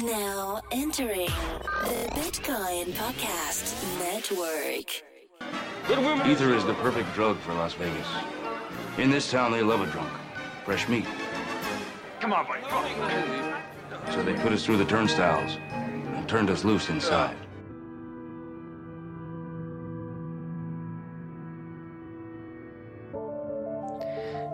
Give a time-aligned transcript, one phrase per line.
[0.00, 1.28] Now entering
[1.84, 5.02] the Bitcoin Podcast Network.
[6.26, 8.06] Ether is the perfect drug for Las Vegas.
[8.96, 10.10] In this town, they love a drunk.
[10.64, 11.04] Fresh meat.
[12.20, 12.62] Come on, buddy.
[14.12, 17.36] So they put us through the turnstiles and turned us loose inside.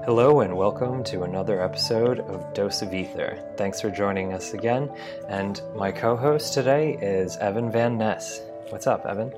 [0.09, 3.39] Hello and welcome to another episode of Dose of Ether.
[3.59, 4.91] Thanks for joining us again.
[5.29, 8.41] And my co host today is Evan Van Ness.
[8.71, 9.31] What's up, Evan?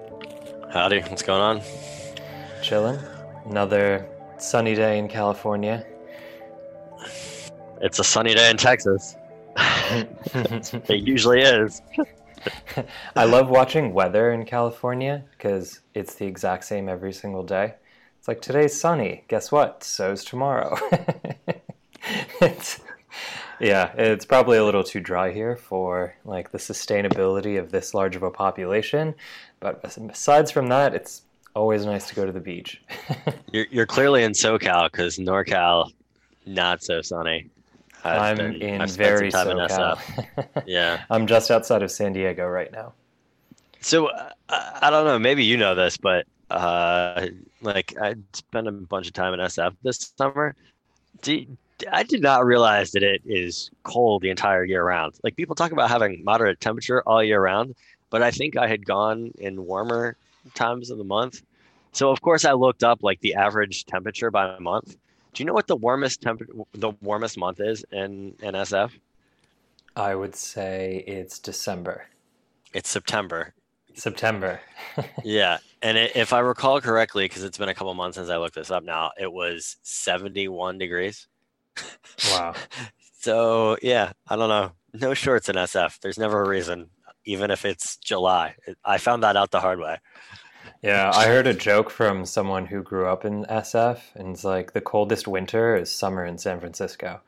[0.72, 1.60] Howdy, what's going on?
[2.62, 3.00] Chilling.
[3.46, 5.84] Another sunny day in California.
[7.80, 9.16] It's a sunny day in Texas.
[9.56, 11.82] it usually is.
[13.16, 17.74] I love watching weather in California because it's the exact same every single day.
[18.20, 19.24] It's like today's sunny.
[19.28, 19.82] Guess what?
[19.82, 20.76] So's tomorrow.
[22.42, 22.78] it's,
[23.58, 28.16] yeah, it's probably a little too dry here for like the sustainability of this large
[28.16, 29.14] of a population.
[29.58, 31.22] But besides from that, it's
[31.56, 32.82] always nice to go to the beach.
[33.54, 35.90] you're, you're clearly in SoCal because NorCal,
[36.44, 37.48] not so sunny.
[38.04, 39.98] i am in I've very SoCal.
[40.66, 42.92] Yeah, I'm just outside of San Diego right now.
[43.80, 45.18] So uh, I don't know.
[45.18, 47.28] Maybe you know this, but uh,
[47.62, 50.54] like I spent a bunch of time in SF this summer.
[51.90, 55.14] I did not realize that it is cold the entire year round.
[55.22, 57.74] Like people talk about having moderate temperature all year round,
[58.10, 60.16] but I think I had gone in warmer
[60.54, 61.42] times of the month.
[61.92, 64.96] So of course I looked up like the average temperature by month.
[65.32, 66.42] Do you know what the warmest temp
[66.72, 68.90] the warmest month is in, in SF?
[69.96, 72.06] I would say it's December.
[72.72, 73.54] It's September.
[73.94, 74.60] September.
[75.24, 78.36] yeah, and it, if I recall correctly, because it's been a couple months since I
[78.36, 81.26] looked this up now, it was 71 degrees.
[82.30, 82.54] Wow.
[83.20, 84.72] so yeah, I don't know.
[84.92, 86.00] No shorts in SF.
[86.00, 86.90] There's never a reason,
[87.24, 88.54] even if it's July.
[88.84, 89.98] I found that out the hard way.
[90.82, 94.72] Yeah, I heard a joke from someone who grew up in SF, and it's like
[94.72, 97.20] the coldest winter is summer in San Francisco.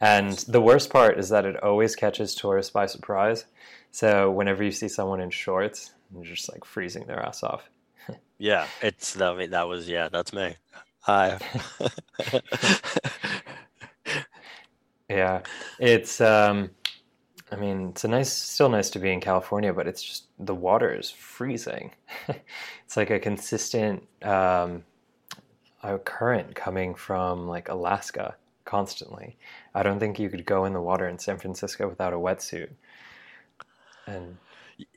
[0.00, 3.44] And the worst part is that it always catches tourists by surprise.
[3.90, 7.68] So whenever you see someone in shorts, you're just like freezing their ass off.
[8.38, 9.50] yeah, it's that.
[9.50, 10.56] That was yeah, that's me.
[11.00, 11.38] Hi.
[15.08, 15.42] yeah,
[15.78, 16.20] it's.
[16.20, 16.70] um
[17.52, 20.54] I mean, it's a nice, still nice to be in California, but it's just the
[20.54, 21.92] water is freezing.
[22.28, 24.84] it's like a consistent um,
[25.82, 29.36] a current coming from like Alaska constantly.
[29.74, 32.70] I don't think you could go in the water in San Francisco without a wetsuit
[34.06, 34.36] and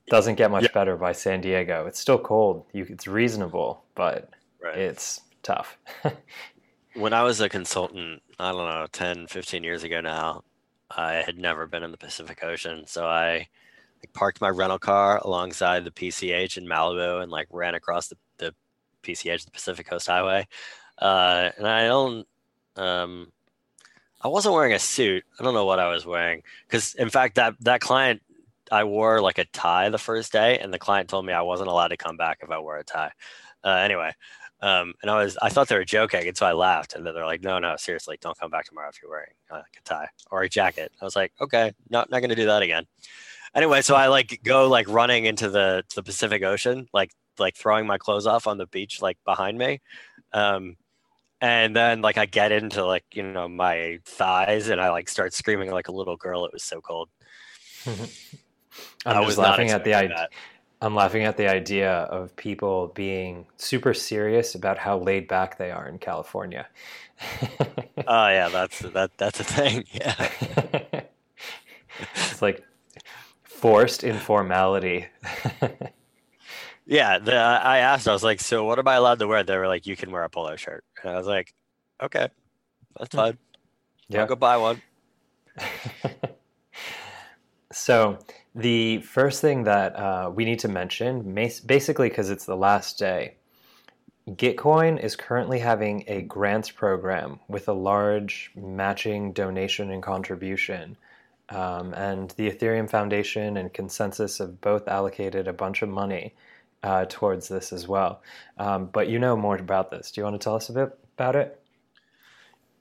[0.08, 0.70] doesn't get much yeah.
[0.74, 1.86] better by San Diego.
[1.86, 2.66] It's still cold.
[2.74, 4.30] You, it's reasonable, but
[4.62, 4.78] right.
[4.78, 5.78] it's tough.
[6.96, 10.44] when I was a consultant, I don't know, 10, 15 years ago now,
[10.92, 12.86] I had never been in the Pacific Ocean.
[12.88, 13.48] So I
[14.02, 18.18] like, parked my rental car alongside the PCH in Malibu and like ran across the,
[18.38, 18.54] the
[19.04, 20.48] PCH, the Pacific Coast Highway.
[21.00, 22.28] Uh, and I don't,
[22.76, 23.32] um,
[24.22, 25.24] I wasn't wearing a suit.
[25.40, 28.22] I don't know what I was wearing because, in fact, that that client
[28.72, 31.70] I wore like a tie the first day, and the client told me I wasn't
[31.70, 33.12] allowed to come back if I wore a tie.
[33.64, 34.12] Uh, anyway,
[34.62, 36.96] um, and I was I thought they were joking, and so I laughed.
[36.96, 39.56] And then they're like, "No, no, seriously, don't come back tomorrow if you're wearing uh,
[39.56, 42.46] like a tie or a jacket." I was like, "Okay, not not going to do
[42.46, 42.86] that again."
[43.56, 47.86] Anyway, so I like go like running into the the Pacific Ocean, like like throwing
[47.86, 49.82] my clothes off on the beach like behind me.
[50.34, 50.78] Um,
[51.42, 55.34] and then like I get into like you know my thighs and I like start
[55.34, 56.46] screaming like a little girl.
[56.46, 57.10] It was so cold.
[59.06, 60.28] I'm I was laughing at the idea.
[60.82, 65.72] I'm laughing at the idea of people being super serious about how laid back they
[65.72, 66.68] are in California.
[68.06, 69.86] Oh yeah, that's that that's a thing.
[69.94, 70.30] Yeah.
[72.16, 72.64] it's like
[73.44, 75.08] forced informality.
[76.86, 78.08] yeah, the, I asked.
[78.08, 80.12] I was like, "So, what am I allowed to wear?" They were like, "You can
[80.12, 81.54] wear a polo shirt." And I was like,
[82.02, 82.28] "Okay,
[83.00, 83.18] that's hmm.
[83.18, 83.38] fine.
[84.10, 84.82] Yeah, I'll go buy one."
[87.72, 88.18] so,
[88.56, 91.34] the first thing that uh, we need to mention,
[91.66, 93.36] basically because it's the last day,
[94.30, 100.96] Gitcoin is currently having a grants program with a large matching donation and contribution.
[101.50, 106.34] Um, and the Ethereum Foundation and ConsenSys have both allocated a bunch of money
[106.84, 108.22] uh, towards this as well.
[108.58, 110.12] Um, but you know more about this.
[110.12, 111.60] Do you want to tell us a bit about it?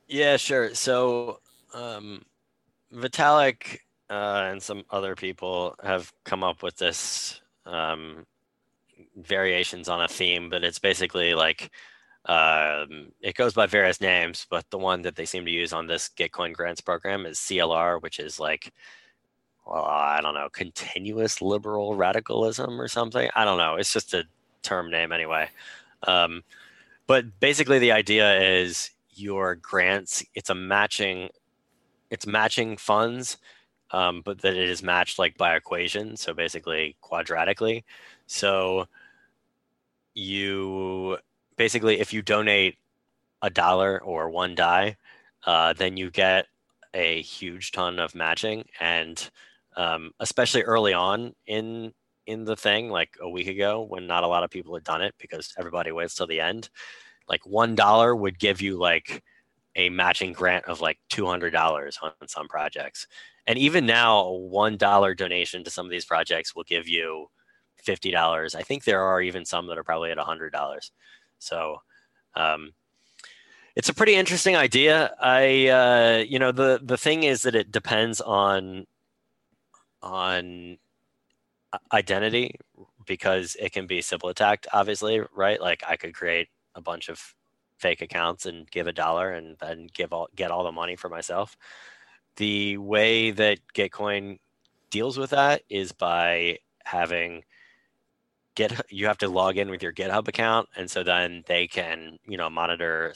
[0.06, 0.74] Yeah, sure.
[0.74, 1.40] So
[1.74, 2.24] um,
[2.94, 3.78] Vitalik
[4.12, 8.26] uh, and some other people have come up with this um,
[9.16, 11.70] variations on a theme, but it's basically like
[12.26, 15.86] um, it goes by various names, but the one that they seem to use on
[15.86, 18.70] this Gitcoin grants program is CLR, which is like
[19.66, 23.30] well, I don't know, continuous liberal radicalism or something.
[23.34, 23.76] I don't know.
[23.76, 24.24] It's just a
[24.62, 25.48] term name anyway.
[26.06, 26.42] Um,
[27.06, 30.22] but basically, the idea is your grants.
[30.34, 31.30] It's a matching.
[32.10, 33.38] It's matching funds,
[33.92, 36.16] um, but that it is matched like by equation.
[36.16, 37.84] So basically, quadratically.
[38.26, 38.86] So
[40.14, 41.18] you
[41.56, 42.78] basically, if you donate
[43.42, 44.96] a dollar or one DAI,
[45.44, 46.46] uh, then you get
[46.94, 49.30] a huge ton of matching and
[49.76, 51.92] um, especially early on in
[52.26, 55.02] in the thing like a week ago when not a lot of people had done
[55.02, 56.68] it because everybody waits till the end
[57.28, 59.22] like one dollar would give you like
[59.76, 63.06] a matching grant of like $200 on some projects
[63.46, 67.28] and even now a one dollar donation to some of these projects will give you
[67.86, 70.90] $50 i think there are even some that are probably at $100
[71.38, 71.82] so
[72.34, 72.72] um,
[73.74, 77.72] it's a pretty interesting idea i uh, you know the the thing is that it
[77.72, 78.86] depends on
[80.02, 80.78] on
[81.92, 82.56] identity
[83.06, 85.60] because it can be Sybil attacked, obviously, right?
[85.60, 87.34] Like I could create a bunch of
[87.78, 91.08] fake accounts and give a dollar and then give all get all the money for
[91.08, 91.56] myself.
[92.36, 94.38] The way that Gitcoin
[94.90, 97.44] deals with that is by having
[98.54, 102.18] get you have to log in with your GitHub account, and so then they can
[102.26, 103.14] you know monitor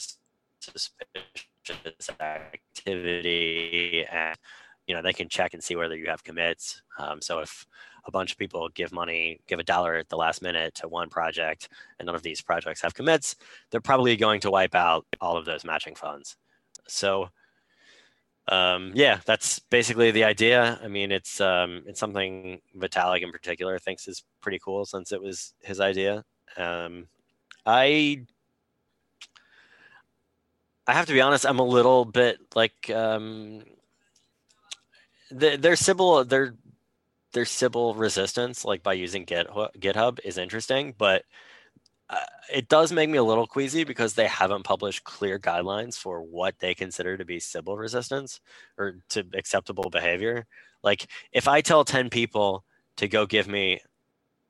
[0.59, 4.35] suspicious activity and
[4.87, 6.81] you know they can check and see whether you have commits.
[6.97, 7.65] Um, so if
[8.05, 11.09] a bunch of people give money, give a dollar at the last minute to one
[11.09, 11.69] project,
[11.99, 13.35] and none of these projects have commits,
[13.69, 16.37] they're probably going to wipe out all of those matching funds.
[16.87, 17.29] So
[18.49, 20.79] um, yeah, that's basically the idea.
[20.81, 25.21] I mean, it's um, it's something Vitalik in particular thinks is pretty cool since it
[25.21, 26.23] was his idea.
[26.55, 27.07] Um,
[27.65, 28.25] I
[30.87, 33.63] I have to be honest, I'm a little bit like um,
[35.29, 36.55] the, their Sybil their
[37.33, 41.23] their Sybil resistance, like by using Git, GitHub, is interesting, but
[42.09, 42.15] uh,
[42.53, 46.57] it does make me a little queasy because they haven't published clear guidelines for what
[46.59, 48.39] they consider to be Sybil resistance
[48.77, 50.45] or to acceptable behavior.
[50.83, 52.63] Like if I tell 10 people
[52.97, 53.81] to go give me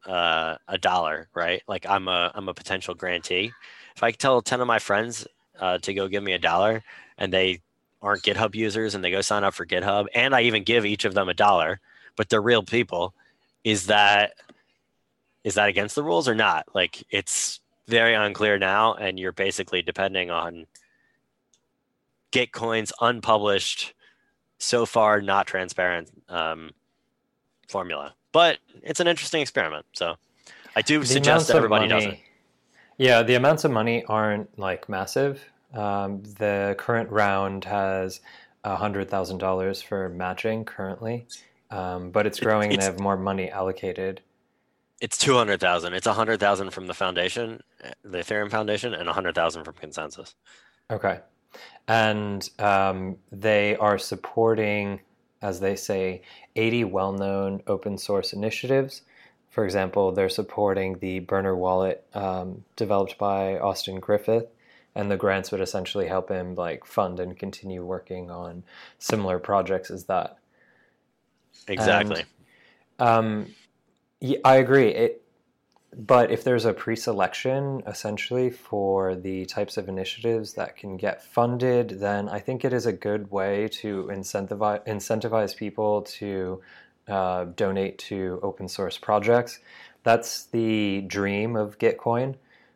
[0.05, 1.63] uh, a dollar, right?
[1.67, 3.51] Like I'm a I'm a potential grantee.
[3.95, 5.27] If I tell 10 of my friends
[5.59, 6.83] uh, to go give me a dollar
[7.17, 7.61] and they
[8.01, 11.05] aren't GitHub users and they go sign up for GitHub, and I even give each
[11.05, 11.79] of them a dollar,
[12.15, 13.15] but they're real people,
[13.63, 14.33] is that
[15.47, 16.65] is that against the rules or not?
[16.75, 20.65] Like it's very unclear now, and you're basically depending on
[22.33, 23.93] Gitcoin's unpublished,
[24.57, 26.71] so far not transparent um,
[27.69, 28.13] formula.
[28.33, 29.85] But it's an interesting experiment.
[29.93, 30.17] So
[30.75, 32.19] I do the suggest everybody money, does it.
[32.97, 35.41] Yeah, the amounts of money aren't like massive.
[35.73, 38.19] Um, the current round has
[38.65, 41.25] $100,000 for matching currently,
[41.71, 44.19] um, but it's growing it's, and they have more money allocated.
[44.99, 45.93] It's 200,000.
[45.93, 47.61] It's 100,000 from the foundation,
[48.03, 50.33] the Ethereum Foundation, and 100,000 from ConsenSys.
[50.89, 51.19] Okay.
[51.87, 55.01] And um, they are supporting,
[55.41, 56.21] as they say,
[56.55, 59.03] 80 well known open source initiatives.
[59.49, 64.47] For example, they're supporting the burner wallet um, developed by Austin Griffith
[64.97, 68.63] and the grants would essentially help him like fund and continue working on
[68.97, 70.39] similar projects as that.
[71.67, 72.23] Exactly.
[72.97, 73.55] And, um,
[74.19, 74.89] yeah, I agree.
[74.89, 75.23] It,
[75.95, 81.99] but if there's a pre-selection essentially for the types of initiatives that can get funded,
[81.99, 86.61] then I think it is a good way to incentivize incentivize people to
[87.07, 89.59] uh, donate to open source projects.
[90.03, 92.35] That's the dream of Gitcoin,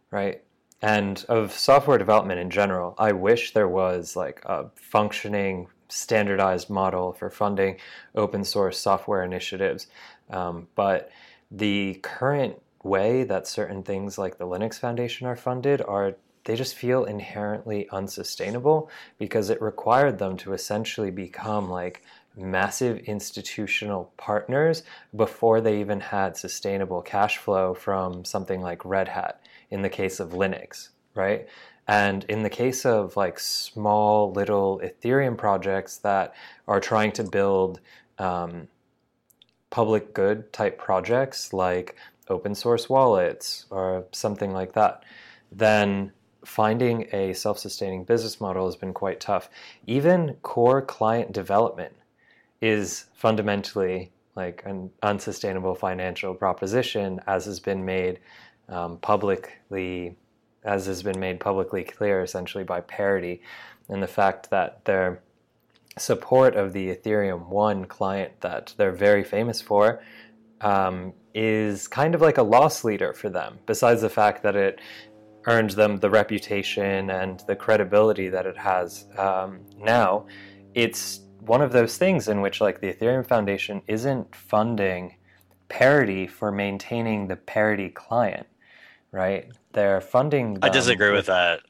[0.10, 0.42] right?
[0.82, 2.96] and of software development in general.
[2.98, 7.78] I wish there was like a functioning standardized model for funding
[8.16, 9.88] open source software initiatives.
[10.30, 11.12] Um, but
[11.52, 16.16] the current way that certain things like the Linux Foundation are funded are
[16.46, 18.90] they just feel inherently unsustainable
[19.20, 22.02] because it required them to essentially become like
[22.36, 24.84] massive institutional partners
[25.16, 30.20] before they even had sustainable cash flow from something like Red Hat in the case
[30.20, 31.48] of Linux, right?
[31.88, 36.34] And in the case of like small little Ethereum projects that
[36.68, 37.82] are trying to build
[38.18, 38.68] um,
[39.72, 41.96] public good type projects like
[42.28, 45.04] open source wallets or something like that,
[45.52, 46.12] then
[46.46, 49.50] finding a self sustaining business model has been quite tough.
[49.88, 51.96] Even core client development
[52.62, 58.20] is fundamentally like an unsustainable financial proposition, as has been made
[58.70, 60.16] um, publicly,
[60.64, 63.42] as has been made publicly clear essentially by Parity,
[63.90, 65.22] and the fact that they're
[65.98, 70.02] support of the Ethereum 1 client that they're very famous for
[70.62, 74.80] um, is kind of like a loss leader for them, besides the fact that it
[75.46, 80.26] earned them the reputation and the credibility that it has um, now.
[80.76, 85.16] It's one of those things in which, like, the Ethereum Foundation isn't funding
[85.68, 88.46] parity for maintaining the parity client,
[89.12, 89.50] right?
[89.74, 90.60] They're funding.
[90.62, 91.62] I disagree with that.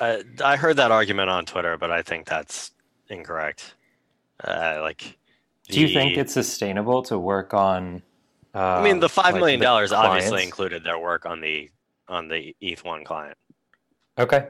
[0.00, 2.72] I, I heard that argument on Twitter, but I think that's
[3.10, 3.74] incorrect.
[4.42, 5.18] Uh, like,
[5.68, 8.02] the, do you think it's sustainable to work on?
[8.54, 11.70] Uh, I mean, the five like million dollars obviously included their work on the
[12.08, 13.36] on the ETH one client.
[14.18, 14.48] Okay.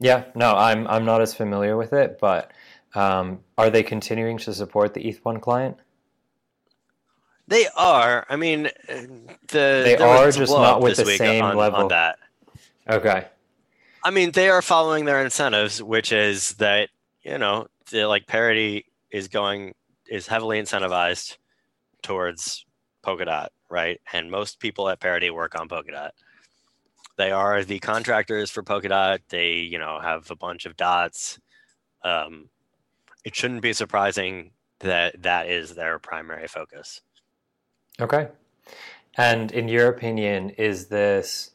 [0.00, 2.52] Yeah, no, I'm I'm not as familiar with it, but
[2.94, 5.78] um, are they continuing to support the ETH one client?
[7.48, 8.26] They are.
[8.28, 8.70] I mean, uh,
[9.48, 11.80] the they are just not with the same on, level.
[11.80, 12.18] On that.
[12.88, 13.26] Okay.
[14.04, 16.90] I mean, they are following their incentives, which is that
[17.28, 19.74] you know, the, like parity is going
[20.08, 21.36] is heavily incentivized
[22.02, 22.64] towards
[23.04, 24.00] Polkadot, right?
[24.12, 26.10] And most people at Parity work on Polkadot.
[27.16, 29.18] They are the contractors for Polkadot.
[29.28, 31.38] They, you know, have a bunch of dots.
[32.04, 32.48] Um,
[33.24, 37.02] it shouldn't be surprising that that is their primary focus.
[38.00, 38.28] Okay.
[39.16, 41.50] And in your opinion, is this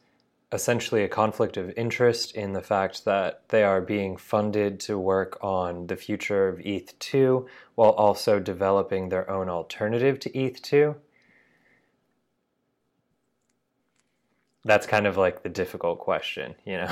[0.54, 5.36] essentially a conflict of interest in the fact that they are being funded to work
[5.42, 10.94] on the future of ETH2 while also developing their own alternative to ETH2?
[14.64, 16.90] That's kind of like the difficult question, you know.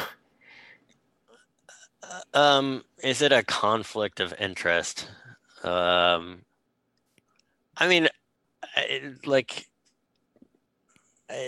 [2.35, 5.09] Um, is it a conflict of interest?
[5.63, 6.43] Um,
[7.77, 8.09] I mean,
[9.25, 9.69] like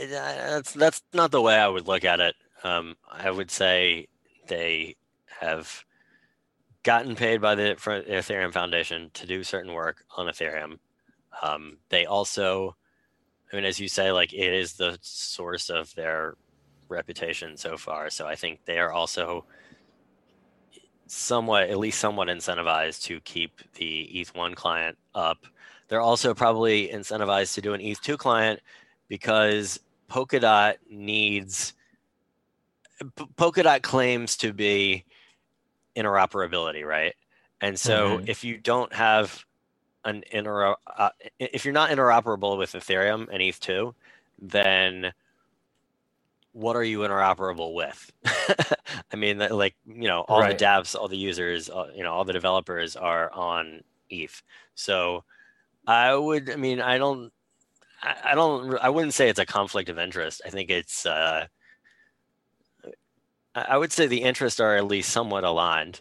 [0.08, 2.34] that's that's not the way I would look at it.
[2.62, 4.08] Um, I would say
[4.48, 4.96] they
[5.40, 5.84] have
[6.82, 10.78] gotten paid by the Ethereum Foundation to do certain work on Ethereum.
[11.42, 12.76] Um, they also,
[13.52, 16.34] I mean, as you say, like it is the source of their
[16.88, 18.10] reputation so far.
[18.10, 19.44] So I think they are also
[21.06, 25.38] somewhat, at least somewhat incentivized to keep the ETH1 client up.
[25.88, 28.60] They're also probably incentivized to do an ETH2 client
[29.08, 29.80] because
[30.11, 31.75] Polkadot needs
[33.37, 35.04] Polkadot claims to be
[35.96, 37.14] interoperability, right?
[37.61, 38.28] And so mm-hmm.
[38.28, 39.44] if you don't have
[40.04, 43.94] an inter uh, if you're not interoperable with Ethereum and ETH2,
[44.40, 45.12] then
[46.52, 48.12] what are you interoperable with?
[49.12, 50.56] I mean, like you know, all right.
[50.56, 54.42] the devs, all the users, all, you know, all the developers are on ETH.
[54.75, 55.25] So
[55.87, 57.32] I would, I mean, I don't,
[58.04, 58.76] I, don't.
[58.78, 60.42] I wouldn't say it's a conflict of interest.
[60.44, 61.06] I think it's.
[61.06, 61.46] Uh,
[63.54, 66.00] I would say the interests are at least somewhat aligned.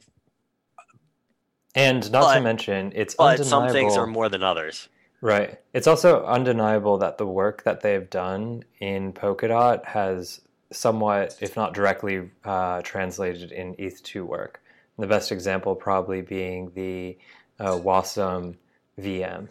[1.76, 3.50] And not but, to mention, it's but undeniable.
[3.50, 4.90] some things are more than others.
[5.22, 5.60] Right.
[5.74, 10.42] It's also undeniable that the work that they've done in Polkadot has
[10.72, 14.62] somewhat, if not directly, uh, translated in ETH2 work.
[15.00, 17.18] The best example probably being the
[17.60, 18.56] uh, Wasm
[19.00, 19.48] VM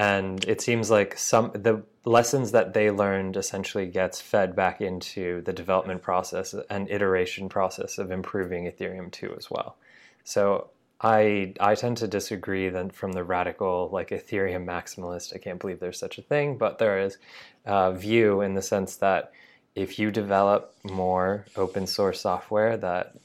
[0.00, 5.42] and it seems like some the lessons that they learned essentially gets fed back into
[5.42, 9.76] the development process and iteration process of improving Ethereum 2 as well.
[10.24, 10.70] So
[11.02, 15.34] I I tend to disagree than from the radical like Ethereum maximalist.
[15.34, 17.18] I can't believe there's such a thing, but there is
[17.66, 19.32] a view in the sense that
[19.74, 23.16] if you develop more open source software that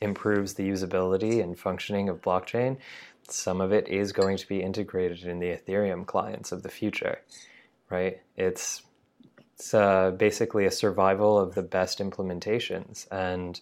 [0.00, 2.78] improves the usability and functioning of blockchain,
[3.32, 7.20] some of it is going to be integrated in the Ethereum clients of the future,
[7.90, 8.20] right?
[8.36, 8.82] It's
[9.54, 13.60] it's uh, basically a survival of the best implementations, and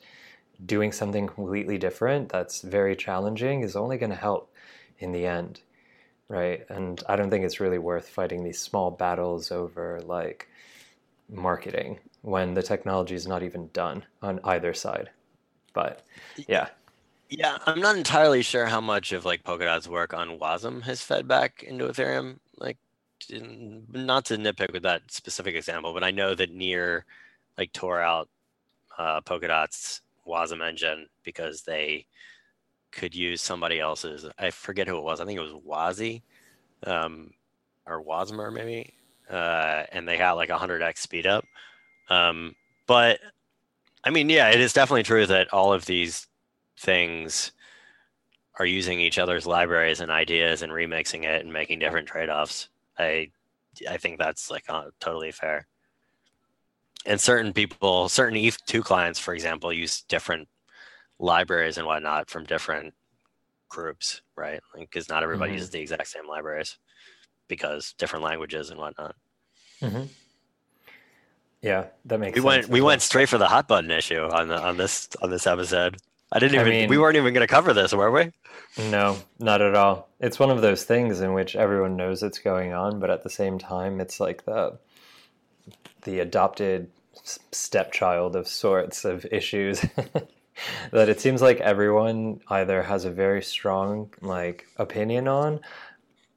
[0.64, 4.52] doing something completely different that's very challenging is only going to help
[4.99, 5.61] in the end,
[6.28, 6.64] right?
[6.68, 10.49] And I don't think it's really worth fighting these small battles over like
[11.28, 15.11] marketing when the technology is not even done on either side.
[15.73, 16.04] But
[16.49, 16.68] yeah.
[17.28, 21.26] Yeah, I'm not entirely sure how much of like Polkadot's work on Wasm has fed
[21.26, 22.38] back into Ethereum.
[22.59, 22.78] Like,
[23.31, 27.04] not to nitpick with that specific example, but I know that Near
[27.59, 28.28] like tore out
[28.99, 32.07] uh, Polkadot's Wasm engine because they
[32.93, 34.26] could use somebody else's.
[34.38, 35.21] I forget who it was.
[35.21, 36.23] I think it was Wazi,
[36.87, 37.33] um,
[37.87, 38.95] or Wasmer maybe,
[39.31, 41.45] uh, and they got like a hundred x speed up.
[42.11, 42.54] Um,
[42.87, 43.21] but
[44.04, 46.26] I mean, yeah, it is definitely true that all of these
[46.78, 47.52] things
[48.59, 52.69] are using each other's libraries and ideas and remixing it and making different trade-offs.
[52.99, 53.31] I
[53.88, 55.66] I think that's like uh, totally fair.
[57.07, 60.49] And certain people, certain ETH2 clients, for example, use different
[61.19, 62.95] libraries and whatnot from different
[63.69, 64.61] groups, right?
[64.78, 65.57] Because not everybody Mhm.
[65.57, 66.78] uses the exact same libraries
[67.49, 69.16] because different languages and whatnot.
[69.81, 70.04] hmm
[71.62, 72.45] Yeah, that makes We sense.
[72.45, 72.88] went we well.
[72.88, 75.97] went straight for the hot button issue on the on this on this episode.
[76.34, 78.32] I didn't I even we weren't even going to cover this, were we?
[78.90, 80.08] No, not at all.
[80.18, 83.30] It's one of those things in which everyone knows it's going on, but at the
[83.30, 84.78] same time, it's like the
[86.02, 86.90] the adopted
[87.52, 89.80] stepchild of sorts of issues.
[90.92, 95.60] that it seems like everyone either has a very strong like opinion on,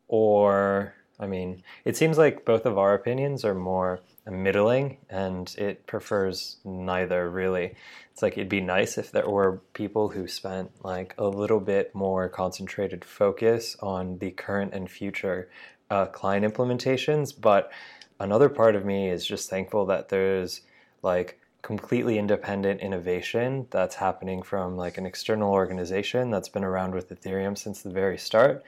[0.07, 3.99] or I mean, it seems like both of our opinions are more
[4.31, 7.75] middling, and it prefers neither really.
[8.11, 11.93] It's like it'd be nice if there were people who spent like a little bit
[11.93, 15.49] more concentrated focus on the current and future
[15.89, 17.33] uh, client implementations.
[17.39, 17.71] But
[18.19, 20.61] another part of me is just thankful that there's
[21.03, 27.09] like completely independent innovation that's happening from like an external organization that's been around with
[27.09, 28.63] Ethereum since the very start.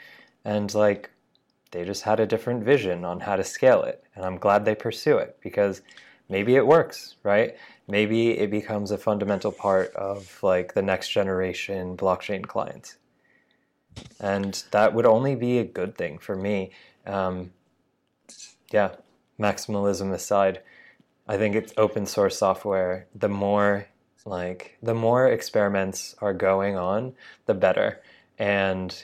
[0.45, 1.09] And like
[1.71, 4.03] they just had a different vision on how to scale it.
[4.15, 5.81] And I'm glad they pursue it because
[6.27, 7.55] maybe it works, right?
[7.87, 12.97] Maybe it becomes a fundamental part of like the next generation blockchain clients.
[14.19, 16.71] And that would only be a good thing for me.
[17.05, 17.51] Um,
[18.71, 18.95] yeah,
[19.39, 20.61] maximalism aside,
[21.27, 23.07] I think it's open source software.
[23.15, 23.87] The more
[24.25, 27.13] like the more experiments are going on,
[27.45, 28.01] the better.
[28.37, 29.03] And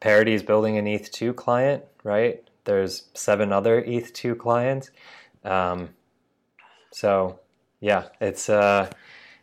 [0.00, 2.42] Parity is building an ETH2 client, right?
[2.64, 4.90] There's seven other ETH2 clients.
[5.44, 5.90] Um,
[6.92, 7.40] so
[7.80, 8.90] yeah, it's uh,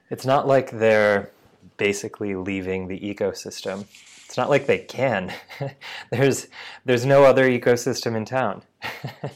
[0.10, 1.32] it's not like they're
[1.78, 3.86] basically leaving the ecosystem.
[4.26, 5.34] It's not like they can.
[6.12, 6.48] there's
[6.86, 8.64] there's no other ecosystem in town.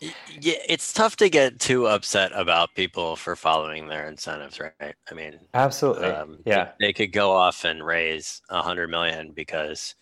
[0.00, 4.94] Yeah, it's tough to get too upset about people for following their incentives, right?
[5.10, 6.06] I mean, Absolutely.
[6.06, 6.70] um, they- yeah.
[6.78, 9.96] they could go off and raise a hundred million because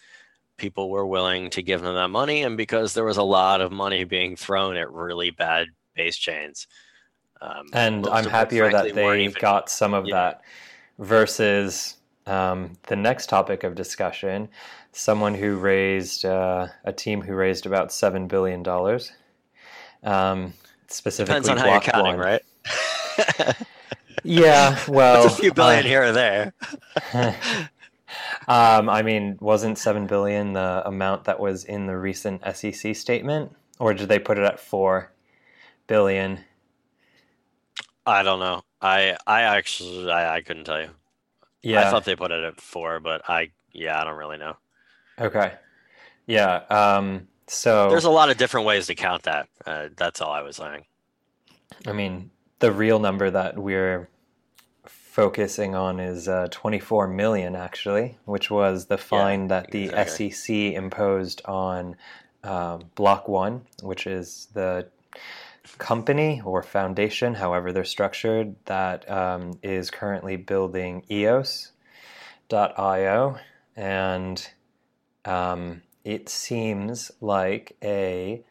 [0.56, 3.72] people were willing to give them that money, and because there was a lot of
[3.72, 6.66] money being thrown at really bad base chains.
[7.40, 10.14] Um, And I'm happier frankly, that they even- got some of yeah.
[10.14, 10.40] that
[10.98, 14.48] versus um, the next topic of discussion
[14.92, 18.66] someone who raised uh, a team who raised about $7 billion.
[20.02, 20.54] Um,
[20.88, 22.18] specifically, Depends on how you're counting, One.
[22.18, 22.42] right?
[24.24, 26.52] Yeah, well, it's a few billion uh, here or there.
[28.48, 33.52] um, I mean, wasn't seven billion the amount that was in the recent SEC statement,
[33.78, 35.12] or did they put it at four
[35.86, 36.40] billion?
[38.04, 38.62] I don't know.
[38.80, 40.90] I I actually I, I couldn't tell you.
[41.62, 41.86] Yeah.
[41.86, 44.56] I thought they put it at four, but I yeah I don't really know.
[45.18, 45.54] okay.
[46.26, 46.62] Yeah.
[46.70, 49.48] Um, so There's a lot of different ways to count that.
[49.64, 50.84] Uh, that's all I was saying.
[51.86, 54.08] I mean, the real number that we're
[55.16, 60.30] focusing on is uh, 24 million, actually, which was the fine that the exactly.
[60.30, 61.96] SEC imposed on
[62.44, 64.86] um, Block.one, which is the
[65.78, 71.70] company or foundation, however they're structured, that um, is currently building EOS.io.
[73.74, 74.50] And
[75.24, 78.44] um, it seems like a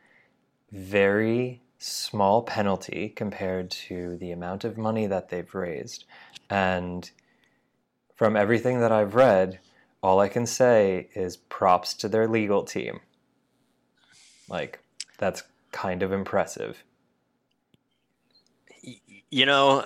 [0.71, 6.05] very small penalty compared to the amount of money that they've raised.
[6.49, 7.09] And
[8.15, 9.59] from everything that I've read,
[10.01, 12.99] all I can say is props to their legal team.
[14.47, 14.79] Like,
[15.17, 16.83] that's kind of impressive.
[19.31, 19.85] You know,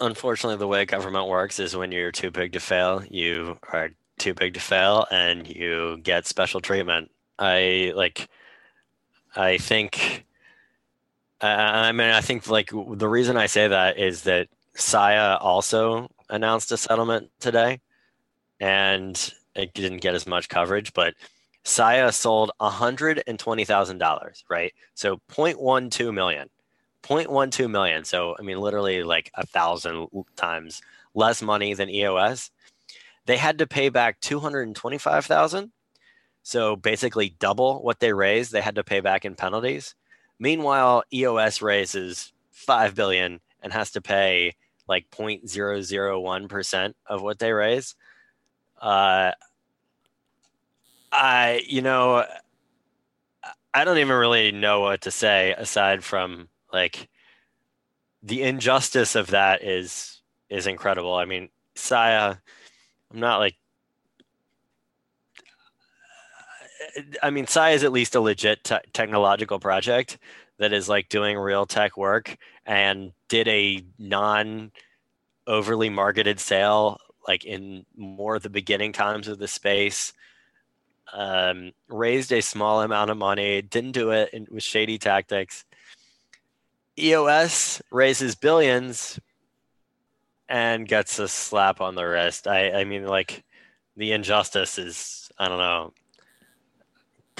[0.00, 4.34] unfortunately, the way government works is when you're too big to fail, you are too
[4.34, 7.10] big to fail, and you get special treatment.
[7.38, 8.28] I like.
[9.34, 10.26] I think.
[11.40, 16.72] I mean, I think like the reason I say that is that Sia also announced
[16.72, 17.80] a settlement today,
[18.60, 21.14] and it didn't get as much coverage, but
[21.64, 24.72] Sia sold $120,000, right?
[24.94, 26.48] So 0.12 million.
[27.02, 28.04] 0.12 million.
[28.04, 30.80] So, I mean, literally like a thousand times
[31.14, 32.50] less money than EOS.
[33.26, 35.72] They had to pay back 225,000.
[36.42, 39.94] So basically double what they raised, they had to pay back in penalties.
[40.38, 44.54] Meanwhile, EOS raises 5 billion and has to pay
[44.88, 47.94] like 0.001% of what they raise.
[48.80, 49.32] Uh,
[51.12, 52.24] I, you know,
[53.72, 57.08] I don't even really know what to say aside from like
[58.22, 61.14] the injustice of that is is incredible.
[61.14, 62.40] I mean, Sia,
[63.12, 63.54] I'm not like
[67.22, 70.18] I mean, Sia is at least a legit te- technological project
[70.60, 74.70] that is like doing real tech work and did a non
[75.46, 80.12] overly marketed sale like in more of the beginning times of the space.
[81.12, 85.64] Um, raised a small amount of money, didn't do it in, with shady tactics.
[86.98, 89.18] EOS raises billions
[90.48, 92.46] and gets a slap on the wrist.
[92.46, 93.42] I, I mean, like,
[93.96, 95.92] the injustice is, I don't know,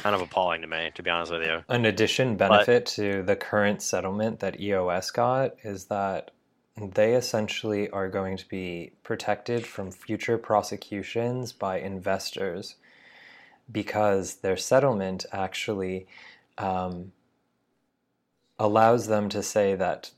[0.01, 1.63] kind of appalling to me, to be honest with you.
[1.69, 6.31] An addition benefit but, to the current settlement that EOS got is that
[6.77, 12.77] they essentially are going to be protected from future prosecutions by investors
[13.71, 16.07] because their settlement actually
[16.59, 17.13] um,
[18.59, 20.11] allows them to say that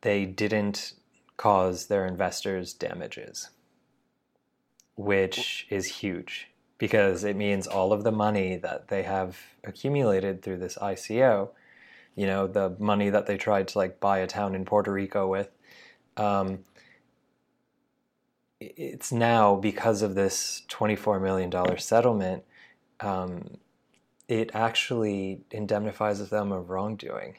[0.00, 0.94] they didn't
[1.36, 3.50] cause their investors damages,
[4.96, 6.49] which is huge
[6.80, 11.50] because it means all of the money that they have accumulated through this ICO,
[12.16, 15.28] you know, the money that they tried to like buy a town in Puerto Rico
[15.28, 15.50] with,
[16.16, 16.60] um,
[18.58, 22.44] it's now because of this $24 million settlement,
[23.00, 23.58] um,
[24.26, 27.36] it actually indemnifies them of wrongdoing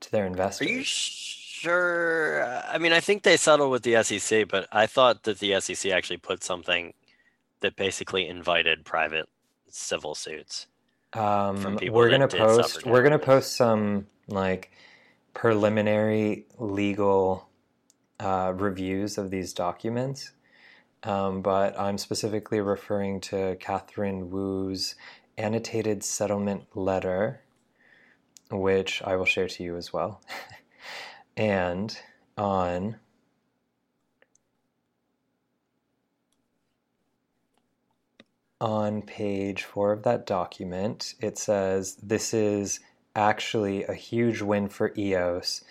[0.00, 0.66] to their investors.
[0.66, 2.44] Are you sure?
[2.68, 5.92] I mean, I think they settled with the SEC, but I thought that the SEC
[5.92, 6.94] actually put something
[7.66, 9.28] that basically invited private
[9.68, 10.68] civil suits.
[11.14, 12.86] Um, we're gonna post.
[12.86, 14.70] We're gonna post some like
[15.34, 17.48] preliminary legal
[18.20, 20.30] uh, reviews of these documents,
[21.02, 24.94] um, but I'm specifically referring to Katherine Wu's
[25.36, 27.40] annotated settlement letter,
[28.52, 30.20] which I will share to you as well.
[31.36, 31.98] and
[32.38, 32.96] on
[38.60, 42.80] on page four of that document, it says this is
[43.14, 45.62] actually a huge win for EOS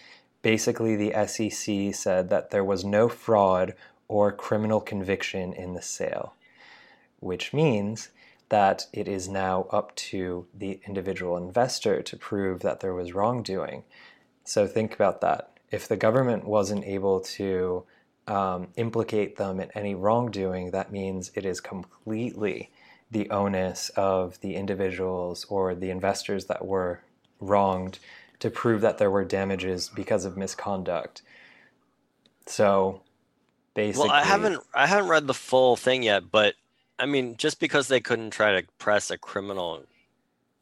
[0.46, 3.74] basically the SEC said that there was no fraud
[4.08, 6.36] or criminal conviction in the sale,
[7.20, 8.10] which means
[8.50, 13.82] that it is now up to the individual investor to prove that there was wrongdoing.
[14.44, 15.50] So think about that.
[15.72, 17.84] If the government wasn't able to
[18.28, 22.70] um, implicate them in any wrongdoing, that means it is completely
[23.12, 27.02] the onus of the individuals or the investors that were
[27.40, 28.00] wronged
[28.40, 31.22] to prove that there were damages because of misconduct.
[32.46, 33.02] So
[33.74, 36.56] basically Well, I haven't I haven't read the full thing yet, but
[36.98, 39.84] I mean, just because they couldn't try to press a criminal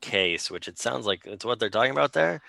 [0.01, 2.41] case, which it sounds like it's what they're talking about there.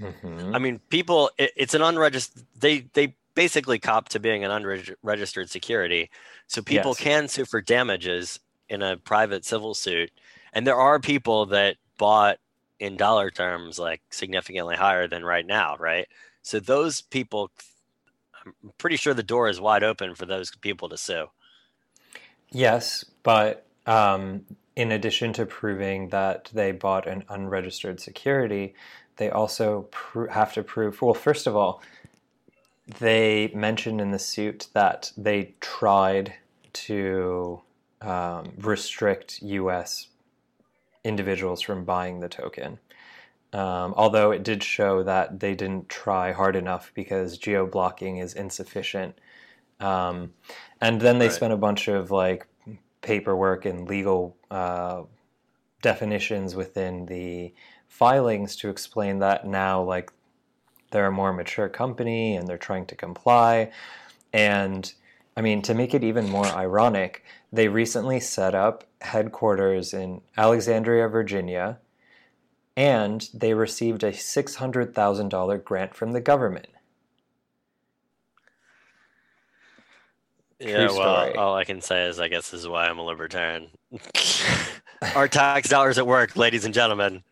[0.00, 0.54] Mm-hmm.
[0.54, 2.44] I mean, people, it, it's an unregistered.
[2.58, 6.10] They they basically cop to being an unregistered security,
[6.46, 7.00] so people yes.
[7.00, 10.10] can sue for damages in a private civil suit.
[10.52, 12.38] And there are people that bought
[12.78, 16.06] in dollar terms like significantly higher than right now, right?
[16.42, 17.50] So those people,
[18.44, 21.26] I'm pretty sure the door is wide open for those people to sue.
[22.50, 24.44] Yes, but um,
[24.76, 28.74] in addition to proving that they bought an unregistered security,
[29.16, 29.88] they also
[30.30, 31.00] have to prove.
[31.00, 31.82] Well, first of all,
[32.98, 36.34] they mentioned in the suit that they tried
[36.72, 37.62] to
[38.00, 40.08] um, restrict U.S
[41.06, 42.78] individuals from buying the token.
[43.52, 48.34] Um, although it did show that they didn't try hard enough because geo blocking is
[48.34, 49.16] insufficient.
[49.78, 50.34] Um,
[50.80, 51.34] and then they right.
[51.34, 52.46] spent a bunch of like
[53.02, 55.02] paperwork and legal uh,
[55.80, 57.54] definitions within the
[57.88, 60.12] filings to explain that now like
[60.90, 63.70] they're a more mature company and they're trying to comply.
[64.32, 64.92] And
[65.36, 67.22] I mean, to make it even more ironic,
[67.52, 71.78] they recently set up headquarters in Alexandria, Virginia,
[72.74, 76.68] and they received a $600,000 grant from the government.
[80.58, 83.68] Yeah, well, all I can say is I guess this is why I'm a libertarian.
[85.14, 87.22] Our tax dollars at work, ladies and gentlemen.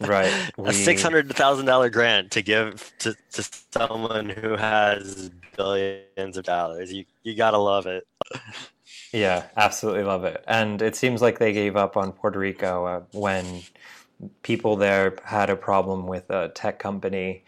[0.00, 0.32] Right.
[0.56, 0.68] We...
[0.68, 6.44] A six hundred thousand dollar grant to give to, to someone who has billions of
[6.44, 6.92] dollars.
[6.92, 8.06] You you gotta love it.
[9.12, 10.42] Yeah, absolutely love it.
[10.48, 13.62] And it seems like they gave up on Puerto Rico uh, when
[14.42, 17.44] people there had a problem with a tech company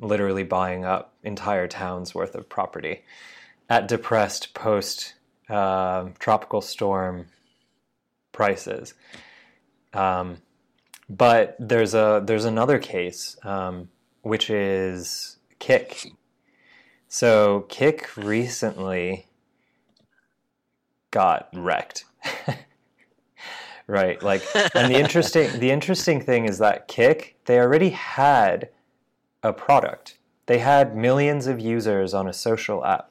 [0.00, 3.02] literally buying up entire towns worth of property
[3.68, 5.14] at depressed post
[5.48, 7.26] uh, tropical storm
[8.38, 8.94] prices.
[9.92, 10.36] Um,
[11.10, 13.88] but there's a there's another case um,
[14.22, 16.12] which is Kik.
[17.08, 19.26] So Kik recently
[21.10, 22.04] got wrecked.
[23.88, 28.68] right, like and the interesting the interesting thing is that Kik they already had
[29.42, 30.16] a product.
[30.46, 33.10] They had millions of users on a social app.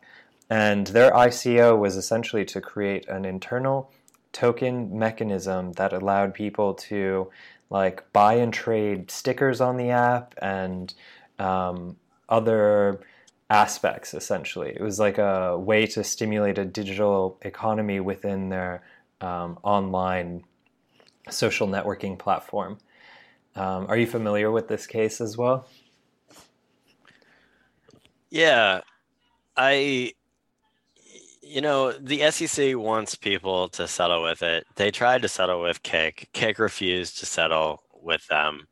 [0.49, 3.91] And their ICO was essentially to create an internal
[4.31, 7.29] token mechanism that allowed people to
[7.69, 10.93] like buy and trade stickers on the app and
[11.39, 11.97] um,
[12.29, 13.01] other
[13.49, 14.69] aspects essentially.
[14.69, 18.83] It was like a way to stimulate a digital economy within their
[19.21, 20.43] um, online
[21.29, 22.77] social networking platform.
[23.55, 25.67] Um, are you familiar with this case as well?
[28.29, 28.81] Yeah.
[29.55, 30.13] I
[31.47, 34.65] you know, the SEC wants people to settle with it.
[34.75, 36.29] They tried to settle with Kik.
[36.33, 38.67] Kik refused to settle with them.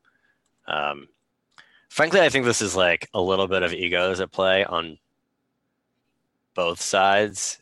[0.68, 1.08] Um,
[1.90, 4.98] frankly, I think this is like a little bit of egos at play on
[6.54, 7.62] both sides.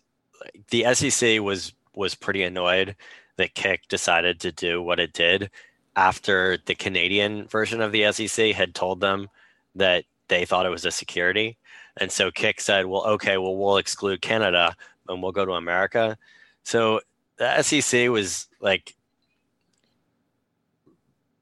[0.70, 2.96] The SEC was was pretty annoyed
[3.38, 5.52] that Kik decided to do what it did
[5.96, 9.30] after the Canadian version of the SEC had told them
[9.76, 11.58] that they thought it was a security.
[11.98, 14.76] And so Kik said, well, okay, well, we'll exclude Canada,
[15.08, 16.18] and we'll go to America.
[16.64, 17.02] So
[17.38, 18.96] the SEC was like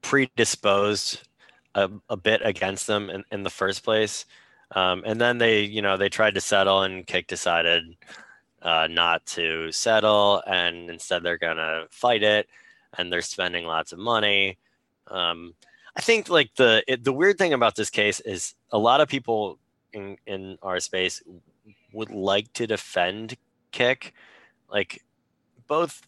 [0.01, 1.27] predisposed
[1.75, 4.25] a, a bit against them in, in the first place.
[4.73, 7.95] Um, and then they, you know, they tried to settle and Kik decided
[8.61, 12.47] uh, not to settle and instead they're going to fight it
[12.97, 14.57] and they're spending lots of money.
[15.07, 15.53] Um,
[15.95, 19.09] I think like the, it, the weird thing about this case is a lot of
[19.09, 19.59] people
[19.93, 21.21] in, in our space
[21.91, 23.35] would like to defend
[23.71, 24.13] Kik,
[24.69, 25.03] like
[25.67, 26.01] both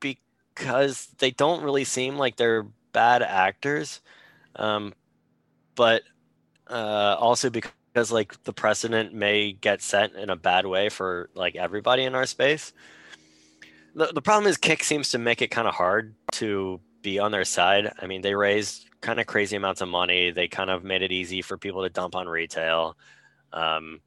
[0.00, 4.00] because they don't really seem like they're bad actors,
[4.56, 4.94] um,
[5.74, 6.02] but
[6.68, 11.56] uh, also because like the precedent may get set in a bad way for like
[11.56, 12.72] everybody in our space.
[13.94, 17.32] The, the problem is Kik seems to make it kind of hard to be on
[17.32, 17.92] their side.
[18.00, 20.30] I mean, they raised kind of crazy amounts of money.
[20.30, 22.96] They kind of made it easy for people to dump on retail.
[23.52, 24.00] Um,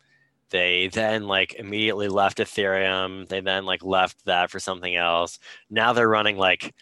[0.50, 3.28] they then like immediately left Ethereum.
[3.28, 5.40] They then like left that for something else.
[5.70, 6.74] Now they're running like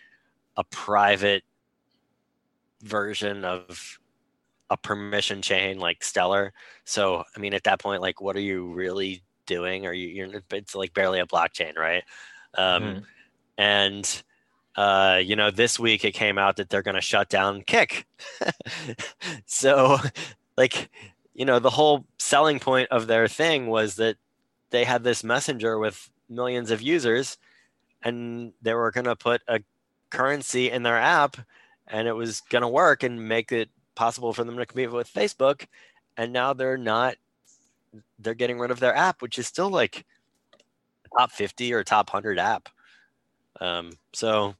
[0.56, 1.44] a private
[2.82, 4.00] version of
[4.70, 6.54] a permission chain like Stellar.
[6.86, 9.86] So I mean, at that point, like, what are you really doing?
[9.86, 10.08] Are you?
[10.08, 12.04] You're, it's like barely a blockchain, right?
[12.58, 13.00] Um, mm-hmm.
[13.58, 14.24] And
[14.78, 18.06] uh, you know, this week it came out that they're going to shut down Kik.
[19.48, 19.98] so,
[20.56, 20.90] like,
[21.38, 24.18] you know, the whole selling point of their thing was that
[24.72, 27.38] they had this messenger with millions of users
[28.02, 29.62] and they were going to put a
[30.10, 31.38] currency in their app
[31.88, 35.14] and it was going to work and make it possible for them to compete with
[35.14, 35.68] Facebook.
[36.18, 37.16] And now they're not,
[38.18, 40.06] they're getting rid of their app, which is still like
[41.16, 42.68] top 50 or top 100 app.
[43.62, 44.56] Um, so,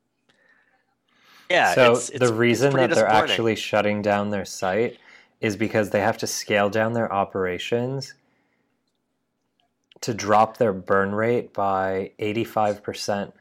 [1.50, 1.74] yeah.
[1.74, 5.00] So it's, it's the reason that they're actually shutting down their site
[5.40, 8.14] is because they have to scale down their operations
[10.02, 13.32] to drop their burn rate by 85%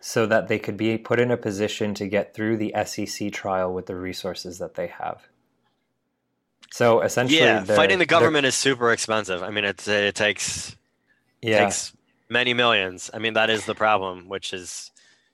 [0.00, 3.72] so that they could be put in a position to get through the SEC trial
[3.72, 5.26] with the resources that they have.
[6.70, 9.42] So essentially, yeah, fighting the government is super expensive.
[9.42, 10.76] I mean, it it takes
[11.40, 11.64] yeah.
[11.64, 11.96] takes
[12.28, 13.10] many millions.
[13.12, 14.90] I mean, that is the problem, which is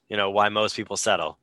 [0.09, 1.39] you know why most people settle.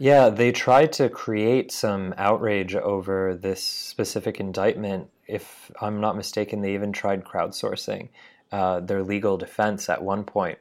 [0.00, 5.10] Yeah, they tried to create some outrage over this specific indictment.
[5.26, 8.08] If I'm not mistaken, they even tried crowdsourcing
[8.50, 10.58] uh, their legal defense at one point.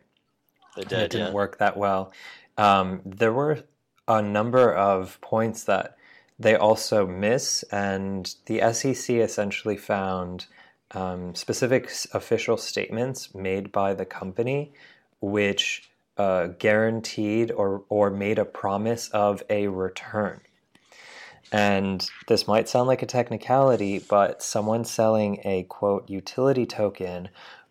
[0.76, 1.00] They did.
[1.00, 1.34] It didn't yeah.
[1.34, 2.12] work that well.
[2.58, 3.64] Um, there were
[4.10, 5.96] a number of points that
[6.38, 10.48] they also miss, and the SEC essentially found
[10.92, 14.74] um, specific official statements made by the company
[15.22, 15.89] which
[16.20, 20.42] uh, guaranteed or, or made a promise of a return.
[21.52, 27.30] And this might sound like a technicality, but someone selling a quote utility token,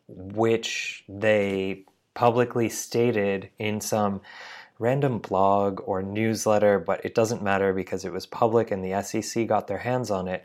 [0.09, 1.85] which they
[2.15, 4.23] publicly stated in some
[4.79, 9.47] random blog or newsletter, but it doesn't matter because it was public and the SEC
[9.47, 10.45] got their hands on it,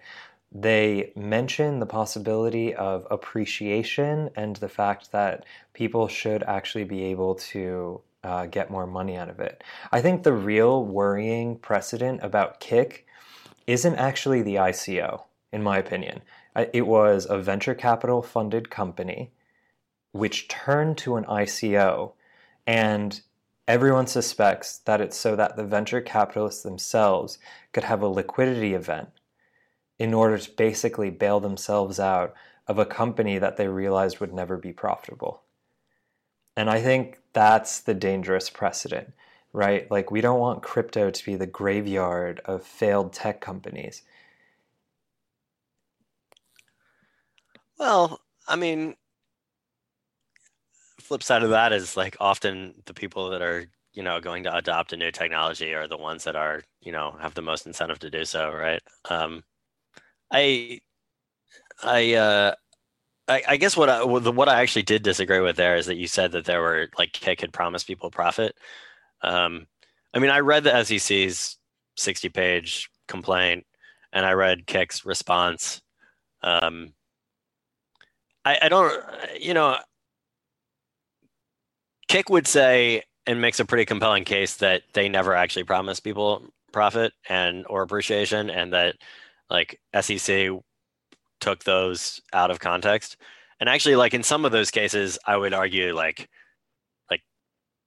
[0.54, 7.34] they mention the possibility of appreciation and the fact that people should actually be able
[7.34, 9.63] to uh, get more money out of it.
[9.92, 13.08] I think the real worrying precedent about Kik
[13.66, 16.22] isn't actually the ICO, in my opinion.
[16.72, 19.32] It was a venture capital funded company
[20.12, 22.13] which turned to an ICO,
[22.68, 23.22] and
[23.68, 27.39] everyone suspects that it's so that the venture capitalists themselves
[27.72, 29.10] could have a liquidity event
[29.99, 32.34] in order to basically bail themselves out
[32.67, 35.43] of a company that they realized would never be profitable.
[36.58, 39.13] And I think that's the dangerous precedent,
[39.53, 39.89] right?
[39.91, 44.01] Like, we don't want crypto to be the graveyard of failed tech companies.
[47.77, 48.95] Well, I mean,
[50.99, 54.56] flip side of that is like often the people that are you know going to
[54.56, 57.99] adopt a new technology are the ones that are you know have the most incentive
[57.99, 58.82] to do so, right?
[59.10, 59.43] Um,
[60.34, 60.82] I
[61.84, 62.56] I uh,
[63.28, 66.08] I, I guess what I what I actually did disagree with there is that you
[66.08, 68.56] said that there were like Kik had promised people profit.
[69.22, 69.67] Um,
[70.13, 71.58] I mean, I read the SEC's
[71.96, 73.65] sixty page complaint,
[74.12, 75.82] and I read Kik's response.
[76.41, 76.93] Um,
[78.46, 78.93] I, I don't,
[79.39, 79.78] you know,
[82.10, 86.46] Kik would say and makes a pretty compelling case that they never actually promised people
[86.74, 88.96] profit and or appreciation, and that
[89.54, 90.50] like SEC
[91.39, 93.18] took those out of context.
[93.60, 96.28] And actually, like in some of those cases, I would argue like
[97.10, 97.22] like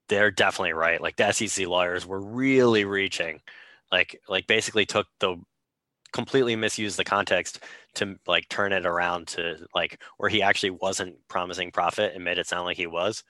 [0.08, 1.00] they're definitely right.
[1.00, 3.40] Like the SEC lawyers were really reaching,
[3.92, 5.36] like like basically took the
[6.12, 7.62] completely misused the context
[7.94, 12.38] to like turn it around to like where he actually wasn't promising profit and made
[12.38, 13.22] it sound like he was.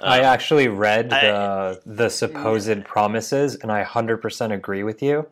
[0.00, 5.02] Um, I actually read the I, the supposed promises, and I hundred percent agree with
[5.02, 5.26] you.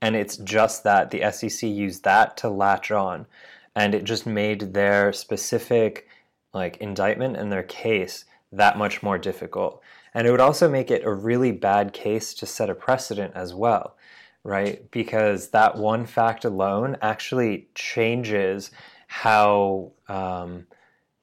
[0.00, 3.26] And it's just that the SEC used that to latch on,
[3.74, 6.08] and it just made their specific
[6.52, 9.82] like indictment and their case that much more difficult.
[10.14, 13.52] And it would also make it a really bad case to set a precedent as
[13.52, 13.96] well,
[14.44, 14.90] right?
[14.90, 18.70] Because that one fact alone actually changes
[19.08, 20.66] how um,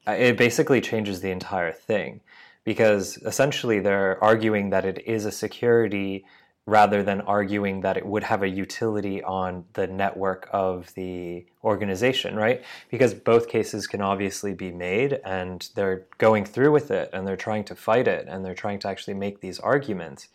[0.06, 2.20] it basically changes the entire thing
[2.64, 6.24] because essentially they're arguing that it is a security
[6.66, 12.34] rather than arguing that it would have a utility on the network of the organization,
[12.36, 12.64] right?
[12.90, 17.36] Because both cases can obviously be made and they're going through with it and they're
[17.36, 20.28] trying to fight it and they're trying to actually make these arguments.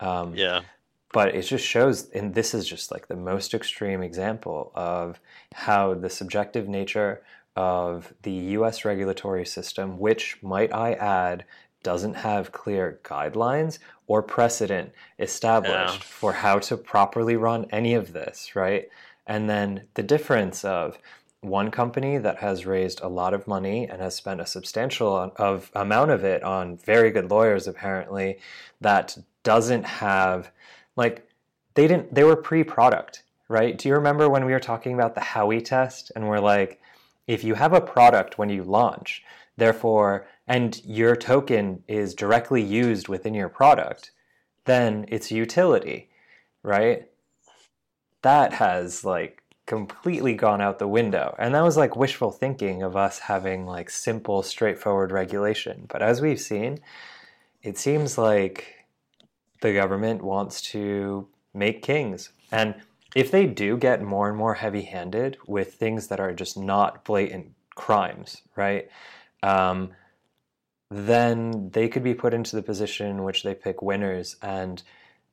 [0.00, 0.62] Um, yeah.
[1.12, 5.18] But it just shows, and this is just like the most extreme example of
[5.54, 7.22] how the subjective nature
[7.56, 11.44] of the US regulatory system, which, might I add,
[11.84, 16.04] doesn't have clear guidelines or precedent established yeah.
[16.04, 18.88] for how to properly run any of this, right?
[19.26, 20.98] And then the difference of
[21.44, 25.70] one company that has raised a lot of money and has spent a substantial of
[25.74, 28.38] amount of it on very good lawyers apparently
[28.80, 30.50] that doesn't have
[30.96, 31.28] like
[31.74, 35.20] they didn't they were pre-product right do you remember when we were talking about the
[35.20, 36.80] Howey test and we're like
[37.26, 39.22] if you have a product when you launch
[39.56, 44.10] therefore and your token is directly used within your product,
[44.64, 46.10] then it's utility,
[46.62, 47.08] right?
[48.22, 51.34] That has like completely gone out the window.
[51.38, 55.86] And that was like wishful thinking of us having like simple, straightforward regulation.
[55.88, 56.80] But as we've seen,
[57.62, 58.86] it seems like
[59.62, 62.30] the government wants to make kings.
[62.52, 62.74] And
[63.14, 67.04] if they do get more and more heavy handed with things that are just not
[67.04, 68.90] blatant crimes, right?
[69.44, 69.90] Um,
[70.90, 74.36] then they could be put into the position in which they pick winners.
[74.40, 74.82] And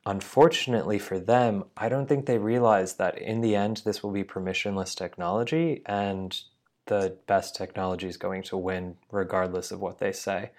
[0.04, 4.24] unfortunately for them, I don't think they realize that in the end, this will be
[4.24, 6.38] permissionless technology and
[6.86, 10.50] the best technology is going to win regardless of what they say,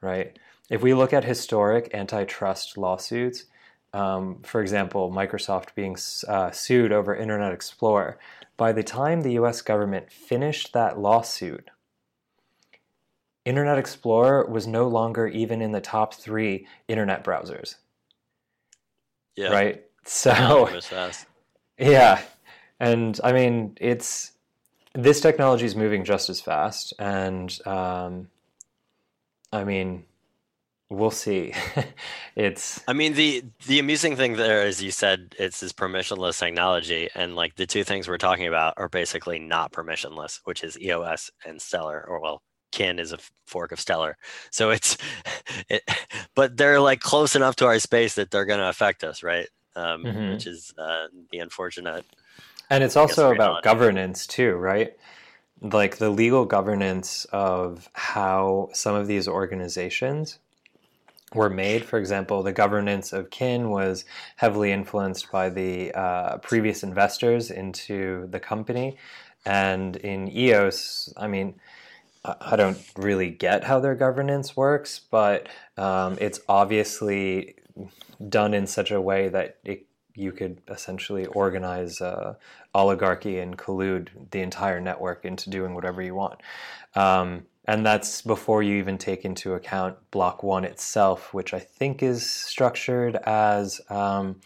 [0.00, 0.38] right?
[0.70, 3.44] If we look at historic antitrust lawsuits,
[3.92, 5.96] um, for example, Microsoft being
[6.28, 8.18] uh, sued over Internet Explorer,
[8.56, 11.68] by the time the US government finished that lawsuit,
[13.46, 17.76] Internet Explorer was no longer even in the top three internet browsers.
[19.36, 19.48] Yeah.
[19.48, 19.84] Right.
[20.04, 20.68] So.
[21.78, 22.22] Yeah,
[22.80, 24.32] and I mean it's
[24.94, 28.28] this technology is moving just as fast, and um,
[29.52, 30.04] I mean
[30.88, 31.52] we'll see.
[32.36, 32.82] it's.
[32.88, 37.36] I mean the the amusing thing there is you said it's this permissionless technology, and
[37.36, 41.60] like the two things we're talking about are basically not permissionless, which is EOS and
[41.60, 44.16] Stellar, or well, kin is a fork of stellar
[44.50, 44.96] so it's
[45.68, 45.82] it,
[46.34, 49.48] but they're like close enough to our space that they're going to affect us right
[49.74, 50.32] um, mm-hmm.
[50.32, 52.04] which is uh, the unfortunate
[52.70, 54.96] and it's also about governance too right
[55.60, 60.38] like the legal governance of how some of these organizations
[61.34, 61.84] were made.
[61.84, 64.04] For example, the governance of Kin was
[64.36, 68.96] heavily influenced by the uh, previous investors into the company.
[69.44, 71.54] And in EOS, I mean,
[72.40, 77.56] I don't really get how their governance works, but um, it's obviously
[78.28, 82.34] done in such a way that it, you could essentially organize uh,
[82.74, 86.40] oligarchy and collude the entire network into doing whatever you want.
[86.94, 92.28] Um, and that's before you even take into account Block.one itself, which I think is
[92.28, 94.40] structured as um,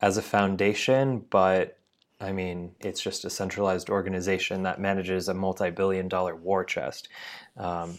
[0.00, 1.77] as a foundation, but
[2.20, 7.08] I mean, it's just a centralized organization that manages a multi billion dollar war chest.
[7.56, 7.98] Um,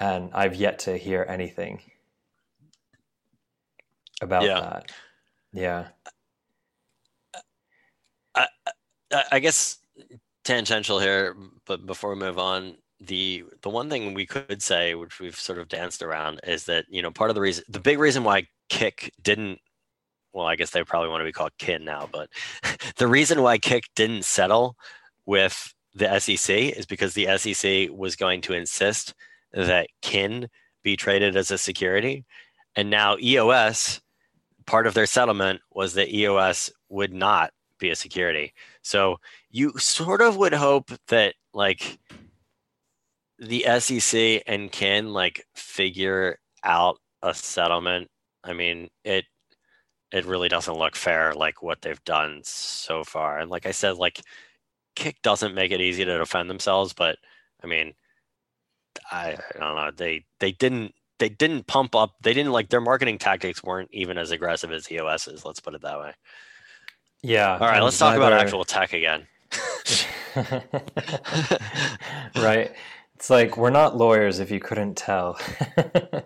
[0.00, 1.82] and I've yet to hear anything
[4.22, 4.60] about Yeah.
[4.60, 4.92] that.
[5.52, 5.88] Yeah.
[8.34, 9.78] I, I guess
[10.44, 11.36] tangential here,
[11.66, 15.58] but before we move on, the the one thing we could say, which we've sort
[15.58, 18.46] of danced around, is that you know part of the reason, the big reason why
[18.68, 19.60] Kik didn't,
[20.32, 22.28] well, I guess they probably want to be called Kin now, but
[22.96, 24.76] the reason why Kik didn't settle
[25.26, 29.14] with the SEC is because the SEC was going to insist
[29.52, 30.48] that Kin
[30.82, 32.24] be traded as a security,
[32.76, 34.00] and now EOS,
[34.66, 38.52] part of their settlement was that EOS would not be a security.
[38.82, 39.16] So
[39.50, 41.98] you sort of would hope that like
[43.38, 48.08] the SEC and Kin like figure out a settlement.
[48.44, 49.24] I mean, it
[50.12, 53.38] it really doesn't look fair like what they've done so far.
[53.38, 54.20] And like I said, like
[54.96, 57.16] Kik doesn't make it easy to defend themselves, but
[57.62, 57.94] I mean,
[59.10, 59.90] I, I don't know.
[59.96, 62.14] They they didn't they didn't pump up.
[62.22, 65.44] They didn't like their marketing tactics weren't even as aggressive as EOS's.
[65.44, 66.12] Let's put it that way.
[67.22, 67.52] Yeah.
[67.52, 69.26] All right, let's talk about actual tech again.
[72.36, 72.72] right.
[73.14, 75.38] It's like we're not lawyers if you couldn't tell.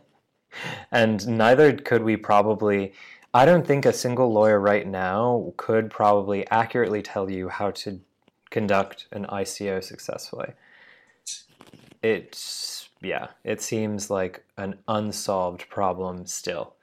[0.93, 2.93] and neither could we probably
[3.35, 8.01] I don't think a single lawyer right now could probably accurately tell you how to
[8.51, 10.53] conduct an ICO successfully.
[12.01, 16.74] It's yeah, it seems like an unsolved problem still.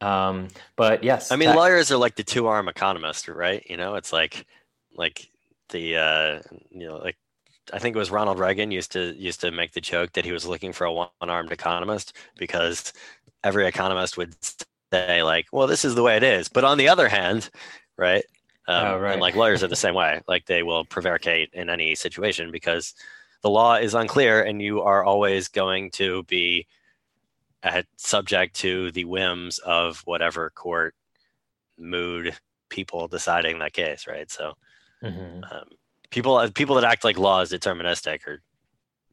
[0.00, 3.64] Um, but yes, I mean, tech- lawyers are like the two-arm economist, right?
[3.68, 4.46] You know, it's like
[4.96, 5.28] like
[5.68, 6.40] the uh,
[6.70, 7.18] you know like
[7.74, 10.32] I think it was Ronald Reagan used to used to make the joke that he
[10.32, 12.94] was looking for a one-armed economist because
[13.44, 14.34] every economist would
[14.92, 16.48] say like, well, this is the way it is.
[16.48, 17.50] But on the other hand,
[17.96, 18.24] right?
[18.68, 19.12] Um, Oh, right.
[19.12, 20.20] And like lawyers are the same way.
[20.28, 22.94] Like they will prevaricate in any situation because
[23.42, 26.66] the law is unclear and you are always going to be
[27.62, 30.94] uh, subject to the whims of whatever court
[31.78, 32.36] mood
[32.68, 34.30] people deciding that case, right?
[34.30, 34.54] So
[35.02, 35.50] Mhm.
[35.50, 35.68] um,
[36.10, 38.42] people people that act like law is deterministic are,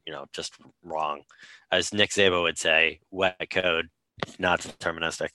[0.06, 1.22] you know, just wrong.
[1.70, 3.88] As Nick Szabo would say, wet code,
[4.38, 5.30] not deterministic.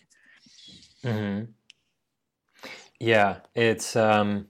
[1.03, 1.53] Hmm
[2.99, 4.47] Yeah, it's um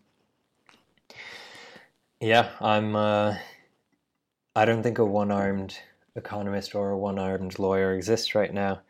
[2.20, 3.36] yeah, I'm uh
[4.56, 5.78] I don't think a one-armed
[6.16, 8.82] economist or a one-armed lawyer exists right now.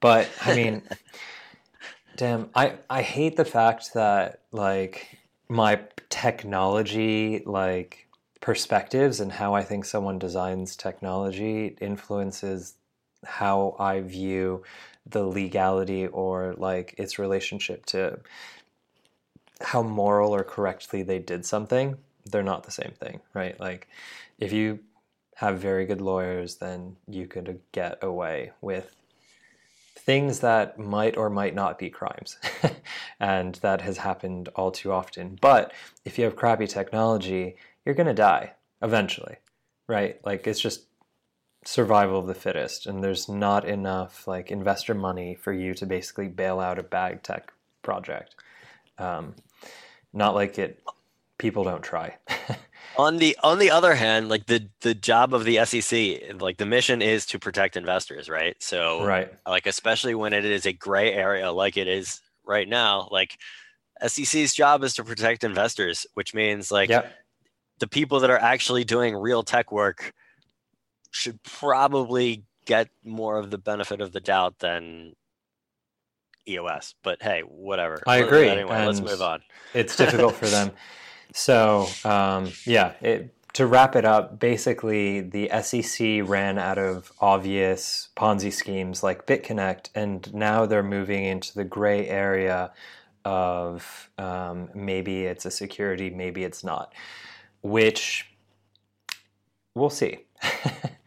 [0.00, 0.82] But I mean
[2.16, 5.18] damn, I I hate the fact that like
[5.48, 5.80] my
[6.10, 8.08] technology like
[8.40, 12.74] perspectives and how I think someone designs technology influences
[13.24, 14.62] how I view
[15.06, 18.18] the legality or like its relationship to
[19.60, 21.96] how moral or correctly they did something
[22.30, 23.58] they're not the same thing right?
[23.60, 23.88] Like
[24.38, 24.80] if you
[25.36, 28.94] have very good lawyers then you could get away with
[29.96, 32.36] things that might or might not be crimes.
[33.20, 35.38] And that has happened all too often.
[35.40, 35.72] But
[36.04, 38.52] if you have crappy technology you're going to die
[38.82, 39.36] eventually
[39.86, 40.18] right?
[40.24, 40.86] Like it's just
[41.64, 46.28] survival of the fittest and there's not enough like investor money for you to basically
[46.28, 47.52] bail out a bag tech
[47.82, 48.34] project.
[48.98, 49.34] Um,
[50.12, 50.82] not like it
[51.38, 52.16] people don't try.
[52.96, 56.66] On the on the other hand, like the the job of the SEC, like the
[56.66, 58.54] mission is to protect investors, right?
[58.62, 59.32] So right.
[59.44, 63.36] like especially when it is a gray area like it is right now, like
[64.06, 67.12] SEC's job is to protect investors, which means like yep.
[67.80, 70.12] the people that are actually doing real tech work
[71.14, 75.14] should probably get more of the benefit of the doubt than
[76.48, 76.94] EOS.
[77.02, 78.02] But hey, whatever.
[78.06, 79.42] I agree, Anyway, let's move on.
[79.72, 80.72] it's difficult for them.
[81.36, 88.10] So um, yeah, it, to wrap it up, basically the SEC ran out of obvious
[88.16, 92.70] Ponzi schemes like BitConnect, and now they're moving into the gray area
[93.24, 96.92] of um, maybe it's a security, maybe it's not,
[97.62, 98.30] which
[99.74, 100.18] we'll see.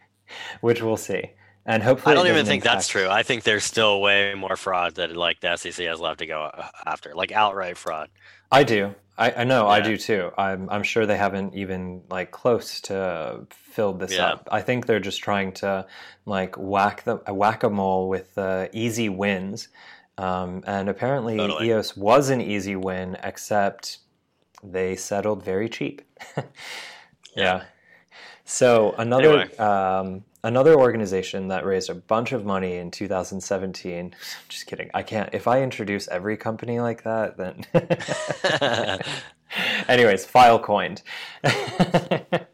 [0.60, 1.30] which we'll see,
[1.66, 3.08] and hopefully I don't even think that's true.
[3.08, 6.42] I think there's still way more fraud that like the SEC has left to go
[6.42, 8.08] uh, after, like outright fraud.
[8.50, 8.94] I do.
[9.18, 9.66] I, I know.
[9.66, 10.30] I do too.
[10.38, 10.70] I'm.
[10.70, 14.28] I'm sure they haven't even like close to filled this Yeah.
[14.34, 14.48] up.
[14.50, 15.86] I think they're just trying to
[16.24, 19.68] like whack the whack a mole with uh, easy wins.
[20.18, 21.68] Um, and apparently, Totally.
[21.68, 23.98] EOS was an easy win, except
[24.64, 26.02] they settled very cheap.
[27.36, 27.64] yeah.
[28.44, 29.56] So another Anyway.
[29.58, 34.14] um, another organization that raised a bunch of money in 2017.
[34.48, 34.90] Just kidding.
[34.94, 35.28] I can't.
[35.32, 37.64] If I introduce every company like that, then.
[39.88, 41.00] Anyways, Filecoin.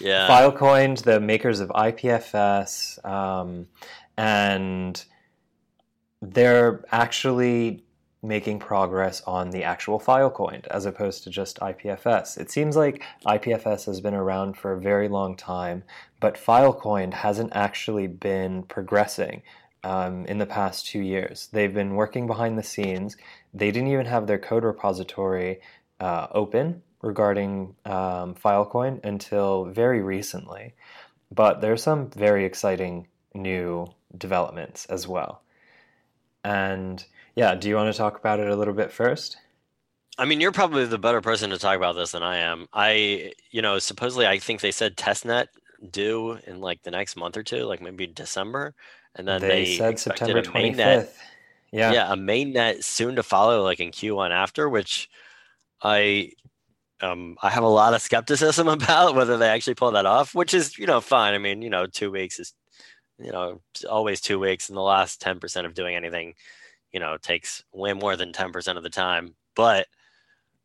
[0.00, 0.26] Yeah.
[0.28, 3.68] Filecoin, the makers of IPFS, um,
[4.16, 5.04] and
[6.20, 7.84] they're actually
[8.22, 12.38] making progress on the actual Filecoin as opposed to just IPFS.
[12.38, 15.82] It seems like IPFS has been around for a very long time,
[16.22, 19.42] but Filecoin hasn't actually been progressing
[19.82, 21.48] um, in the past two years.
[21.52, 23.16] They've been working behind the scenes.
[23.52, 25.60] They didn't even have their code repository
[25.98, 30.74] uh, open regarding um, Filecoin until very recently.
[31.32, 35.42] But there's some very exciting new developments as well.
[36.44, 37.04] And
[37.34, 39.38] yeah, do you want to talk about it a little bit first?
[40.18, 42.68] I mean, you're probably the better person to talk about this than I am.
[42.72, 45.46] I, you know, supposedly I think they said testnet
[45.90, 48.74] due in like the next month or two, like maybe December,
[49.14, 51.08] and then they, they, said September twenty mainnet.
[51.70, 51.92] Yeah.
[51.92, 55.08] yeah, a mainnet soon to follow, like in Q1 after, which
[55.82, 56.32] I,
[57.00, 60.52] um, I have a lot of skepticism about whether they actually pull that off, which
[60.52, 61.32] is, you know, fine.
[61.32, 62.52] I mean, you know, two weeks is,
[63.18, 66.34] you know, always two weeks, and the last ten percent of doing anything
[66.92, 69.86] you know takes way more than 10% of the time but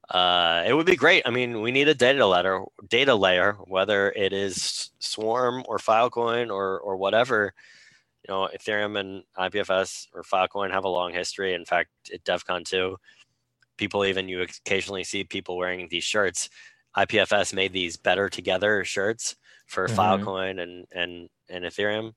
[0.09, 1.23] uh, it would be great.
[1.25, 6.49] I mean we need a data layer data layer whether it is swarm or filecoin
[6.51, 7.53] or or whatever.
[8.27, 11.53] You know ethereum and ipfs or filecoin have a long history.
[11.53, 12.97] In fact at devcon 2
[13.77, 16.49] people even you occasionally see people wearing these shirts.
[16.97, 19.35] Ipfs made these better together shirts
[19.67, 19.97] for Mhm.
[19.97, 22.13] filecoin and and and ethereum.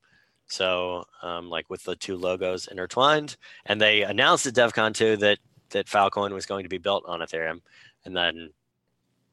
[0.49, 3.37] So, um, like with the two logos intertwined,
[3.67, 5.39] and they announced at DevCon 2 that
[5.71, 7.61] that Filecoin was going to be built on Ethereum,
[8.05, 8.51] and then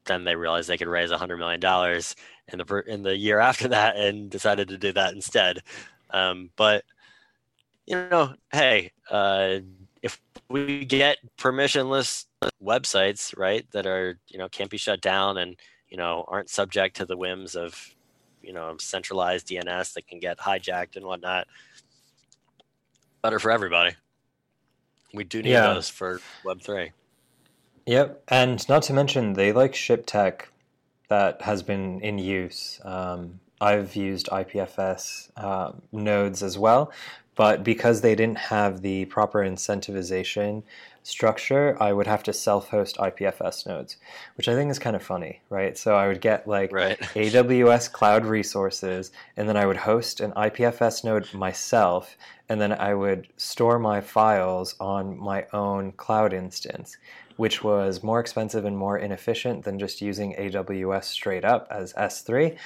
[0.06, 2.16] then they realized they could raise hundred million dollars
[2.48, 5.60] in the in the year after that, and decided to do that instead.
[6.10, 6.84] Um, but
[7.86, 9.58] you know, hey, uh,
[10.02, 12.26] if we get permissionless
[12.62, 15.56] websites, right, that are you know can't be shut down and
[15.88, 17.94] you know aren't subject to the whims of
[18.42, 21.46] you know centralized DNS that can get hijacked and whatnot.
[23.22, 23.96] Better for everybody.
[25.14, 25.74] We do need Yeah.
[25.74, 26.92] those for Web three.
[27.86, 30.50] Yep, and not to mention they like ship tech
[31.08, 32.80] that has been in use.
[32.84, 36.92] Um, I've used IPFS um, nodes as well,
[37.34, 40.62] but because they didn't have the proper incentivization
[41.08, 43.96] structure, I would have to self-host IPFS nodes,
[44.36, 45.76] which I think is kind of funny, right?
[45.76, 46.98] So I would get like Right.
[47.14, 52.16] AWS cloud resources, and then I would host an IPFS node myself,
[52.48, 56.96] and then I would store my files on my own cloud instance,
[57.36, 62.56] which was more expensive and more inefficient than just using AWS straight up as S3.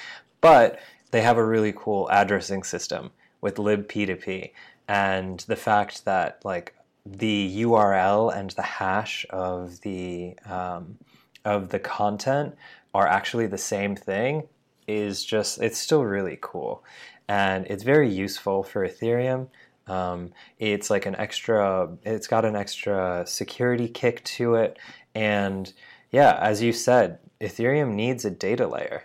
[0.41, 0.79] But
[1.11, 4.51] they have a really cool addressing system with libp2p,
[4.87, 6.75] and the fact that like
[7.05, 10.97] the URL and the hash of the um,
[11.45, 12.55] of the content
[12.93, 14.43] are actually the same thing
[14.87, 16.83] is just it's still really cool.
[17.27, 19.47] And it's very useful for ethereum.
[19.87, 24.77] Um, it's like an extra it's got an extra security kick to it.
[25.13, 25.71] And
[26.11, 29.03] yeah as you said ethereum needs a data layer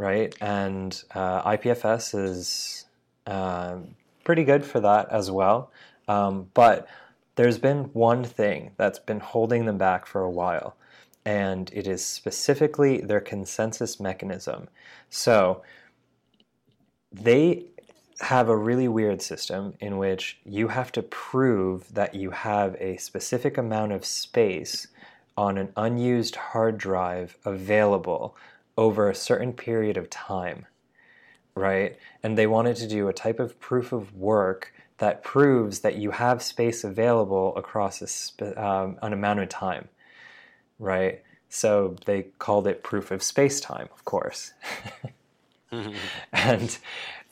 [0.00, 0.34] right?
[0.40, 2.86] And uh, ipfs is
[3.26, 5.70] um, pretty good for that as well.
[6.08, 6.88] Um, but
[7.36, 10.76] there's been one thing that's been holding them back for a while
[11.24, 14.68] and it is specifically their consensus mechanism.
[15.10, 15.62] So
[17.12, 17.66] they
[18.20, 22.96] have a really weird system in which you have to prove that you have a
[22.98, 24.86] specific amount of space
[25.36, 28.36] on an unused hard drive available
[28.76, 30.66] over a certain period of time,
[31.54, 31.98] right?
[32.22, 36.12] And they wanted to do a type of proof of work that proves that you
[36.12, 39.88] have space available across um, an amount of time
[40.80, 41.22] right?
[41.48, 44.52] So they called it proof of space-time, of course.
[46.32, 46.78] and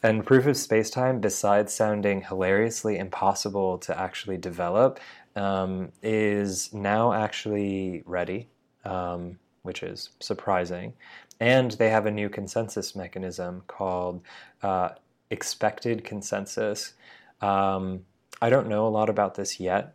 [0.01, 5.01] and proof of space-time, besides sounding hilariously impossible to actually develop,
[5.35, 8.47] um, is now actually ready,
[8.85, 10.93] um, which is surprising.
[11.41, 14.21] And they have a new consensus mechanism called
[14.63, 14.91] uh,
[15.31, 16.93] expected consensus.
[17.41, 18.05] Um,
[18.41, 19.95] I don't know a lot about this yet,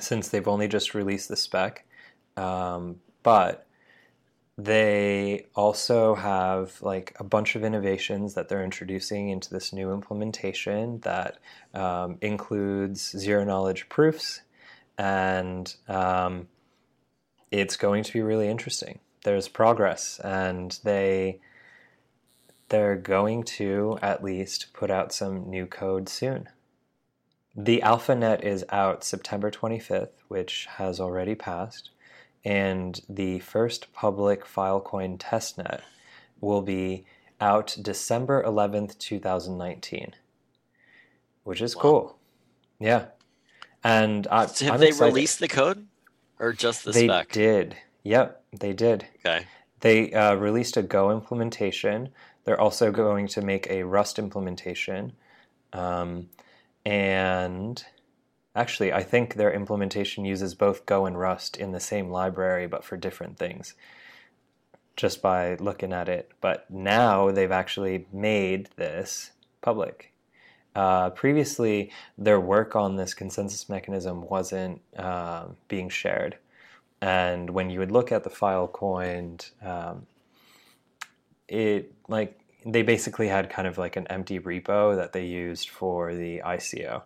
[0.00, 1.84] since they've only just released the spec.
[2.36, 3.66] Um, but
[4.58, 11.00] they also have like a bunch of innovations that they're introducing into this new implementation
[11.00, 11.38] that
[11.74, 14.42] um, includes zero knowledge proofs,
[14.98, 16.48] and um,
[17.50, 19.00] it's going to be really interesting.
[19.24, 21.40] There's progress, and they
[22.72, 26.48] they're going to at least put out some new code soon.
[27.56, 31.90] The AlphaNet is out September 25th, which has already passed
[32.44, 35.82] and the first public Filecoin testnet
[36.40, 37.04] will be
[37.40, 40.14] out December 11th, 2019,
[41.44, 41.82] which is Wow.
[41.82, 42.18] cool.
[42.80, 43.06] Yeah.
[43.84, 45.14] And I, So have I'm they excited.
[45.14, 45.86] released the code
[46.40, 47.28] or just the they spec?
[47.32, 47.76] They did.
[48.04, 49.06] Yep, they did.
[49.24, 49.46] Okay.
[49.80, 52.10] They uh, released a Go implementation.
[52.44, 55.12] They're also going to make a Rust implementation.
[55.72, 56.28] Um,
[56.84, 57.84] and
[58.54, 62.84] actually, I think their implementation uses both Go and Rust in the same library, but
[62.84, 63.74] for different things,
[64.96, 66.30] just by looking at it.
[66.40, 69.30] But now they've actually made this
[69.60, 70.12] public.
[70.74, 76.38] Uh, previously, their work on this consensus mechanism wasn't um, being shared.
[77.00, 80.06] And when you would look at the file coined, um,
[81.52, 86.14] it like they basically had kind of like an empty repo that they used for
[86.14, 87.02] the ICO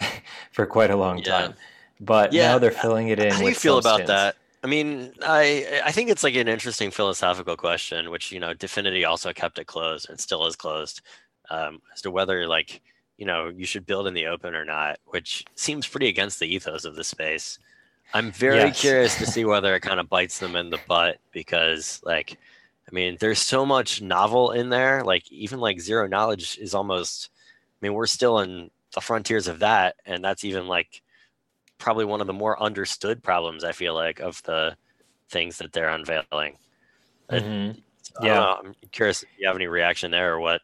[0.52, 1.22] for quite a long Yeah.
[1.22, 1.54] time.
[2.00, 2.40] But Yeah.
[2.40, 3.34] now they're filling it in.
[3.34, 4.36] How do you feel about that?
[4.62, 9.06] I mean, I I think it's like an interesting philosophical question, which you know, DFINITY
[9.08, 11.02] also kept it closed and still is closed,
[11.50, 12.82] um, as to whether like
[13.18, 16.46] you know you should build in the open or not, which seems pretty against the
[16.54, 17.58] ethos of the space.
[18.14, 18.72] I'm very Yes.
[18.72, 22.38] curious to see whether it kind of bites them in the butt because, like,
[22.88, 25.04] I mean, there's so much novel in there.
[25.04, 27.30] Like, even like zero knowledge is almost.
[27.80, 31.02] I mean, we're still in the frontiers of that, and that's even like
[31.78, 34.76] probably one of the more understood problems I feel like of the
[35.28, 36.56] things that they're unveiling.
[37.30, 37.82] Mhm.
[38.02, 38.54] So, Yeah.
[38.54, 40.62] I'm curious if you have any reaction there or what.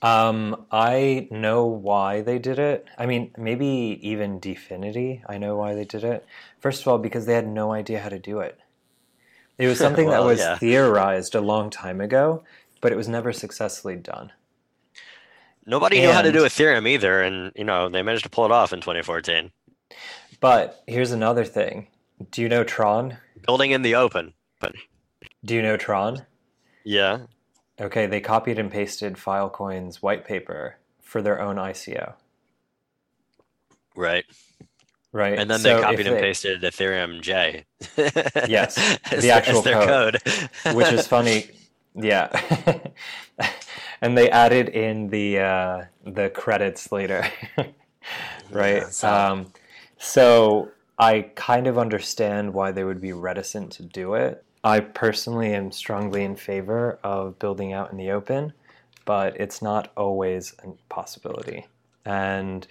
[0.00, 2.86] Um, I know why they did it.
[2.98, 6.26] I mean, maybe even DFINITY, I know why they did it.
[6.58, 8.58] First of all, because they had no idea how to do it.
[9.58, 10.56] It was something Well, that was yeah.
[10.58, 12.42] theorized a long time ago,
[12.80, 14.32] but it was never successfully done.
[15.64, 18.44] Nobody knew how to And- do Ethereum either, and you know they managed to pull
[18.44, 19.52] it off in 2014.
[20.40, 21.86] But here's another thing.
[22.30, 23.18] Do you know Tron?
[23.46, 24.72] Building in the open, but
[25.44, 26.26] Do you know Tron?
[26.84, 27.26] yeah,
[27.80, 32.14] Okay, they copied and pasted Filecoin's white paper for their own ICO,
[33.96, 34.24] right.
[35.12, 35.38] Right?
[35.38, 37.64] And then So they copied and they- pasted EthereumJ.
[38.48, 38.78] Yes,
[39.12, 40.20] as, the actual as their code.
[40.24, 41.50] code, which is funny.
[41.94, 42.30] Yeah,
[44.00, 47.28] and they added in the uh, the credits later,
[48.50, 48.84] right?
[49.02, 49.52] Yeah, um,
[49.98, 54.42] so I kind of understand why they would be reticent to do it.
[54.64, 58.54] I personally am strongly in favor of building out in the open,
[59.04, 61.66] but it's not always a possibility.
[62.04, 62.66] And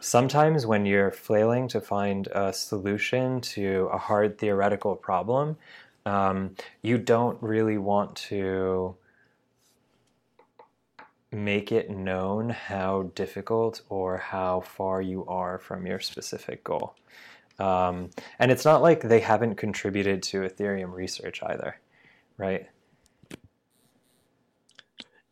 [0.00, 5.56] sometimes when you're flailing to find a solution to a hard theoretical problem,
[6.04, 8.96] um, you don't really want to
[11.30, 16.94] make it known how difficult or how far you are from your specific goal.
[17.58, 21.78] Um, and it's not like they haven't contributed to Ethereum research either,
[22.36, 22.68] right?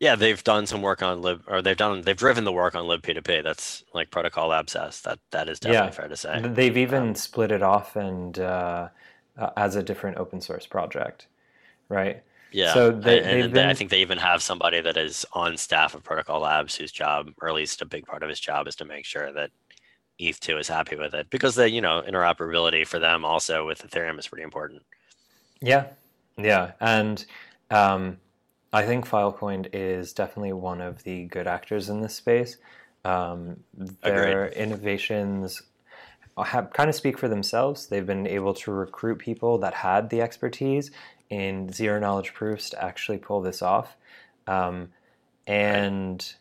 [0.01, 2.85] Yeah, they've done some work on lib, or they've done they've driven the work on
[2.85, 3.43] libp2p.
[3.43, 4.73] That's like Protocol Labs.
[4.73, 5.91] That that is definitely Yeah.
[5.91, 6.41] fair to say.
[6.43, 8.89] They've even Um, split it off and uh,
[9.37, 11.27] uh, as a different open source project,
[11.87, 12.23] right?
[12.51, 12.73] Yeah.
[12.73, 15.93] So they- and, they've they- I think they even have somebody that is on staff
[15.95, 18.75] of Protocol Labs whose job, or at least a big part of his job, is
[18.77, 19.51] to make sure that
[20.19, 24.17] ETH2 is happy with it because the you know interoperability for them also with Ethereum
[24.19, 24.81] is pretty important.
[25.61, 25.85] Yeah,
[26.37, 27.23] yeah, and
[27.69, 28.17] um,
[28.73, 32.57] I think Filecoin is definitely one of the good actors in this space.
[33.03, 33.61] Um,
[34.03, 35.61] their innovations
[36.37, 37.87] have kind of speak for themselves.
[37.87, 40.91] They've been able to recruit people that had the expertise
[41.29, 43.95] in zero knowledge proofs to actually pull this off,
[44.47, 44.89] um,
[45.47, 46.33] and.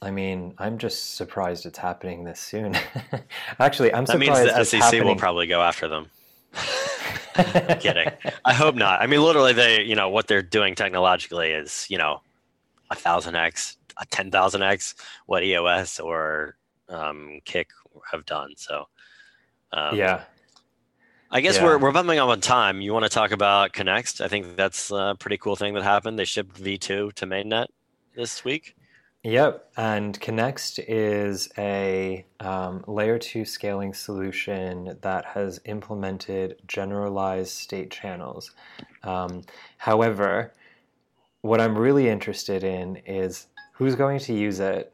[0.00, 2.76] I mean, I'm just surprised it's happening this soon.
[3.58, 5.06] Actually, I'm That surprised means the SEC happening.
[5.06, 6.08] will probably go after them.
[7.38, 8.08] I'm kidding.
[8.44, 9.00] I hope not.
[9.00, 12.20] I mean, literally, they you know what they're doing technologically is you know
[12.90, 14.94] a thousand x, a ten thousand x
[15.26, 16.56] what EOS or
[16.88, 17.68] um, Kik
[18.10, 18.52] have done.
[18.56, 18.86] So
[19.72, 20.22] um, yeah,
[21.30, 21.64] I guess Yeah.
[21.64, 22.80] we're we're bumping up on time.
[22.80, 24.20] You want to talk about Connext?
[24.20, 26.18] I think that's a pretty cool thing that happened.
[26.18, 27.66] They shipped V2 to mainnet
[28.16, 28.74] this week.
[29.24, 37.90] Yep, and Connext is a um, layer two scaling solution that has implemented generalized state
[37.90, 38.52] channels.
[39.02, 39.42] Um,
[39.76, 40.54] however,
[41.40, 44.92] what I'm really interested in is who's going to use it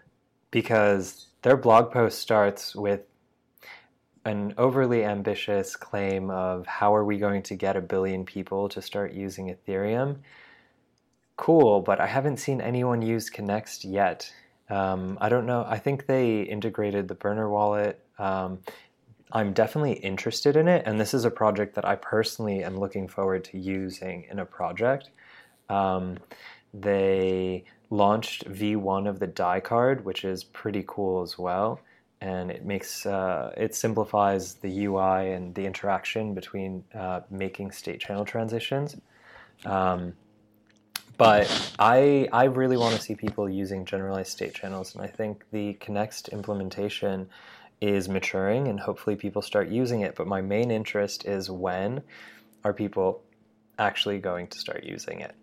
[0.50, 3.02] because their blog post starts with
[4.24, 8.80] an overly ambitious claim of how are we going to get a billion people to
[8.80, 10.16] start using Ethereum
[11.36, 14.32] cool, but I haven't seen anyone use Connext yet.
[14.70, 15.64] Um, I don't know.
[15.68, 18.00] I think they integrated the burner wallet.
[18.18, 18.60] Um,
[19.32, 23.08] I'm definitely interested in it, and this is a project that I personally am looking
[23.08, 25.10] forward to using in a project.
[25.68, 26.18] Um,
[26.72, 31.80] they launched V1 of the Dai Card, which is pretty cool as well.
[32.20, 38.00] And it makes uh, it simplifies the UI and the interaction between uh, making state
[38.00, 38.96] channel transitions.
[39.66, 40.14] Um,
[41.16, 45.44] but I I really want to see people using generalized state channels, and I think
[45.50, 47.28] the Connext implementation
[47.80, 50.14] is maturing, and hopefully people start using it.
[50.14, 52.02] But my main interest is when
[52.64, 53.22] are people
[53.78, 55.34] actually going to start using it?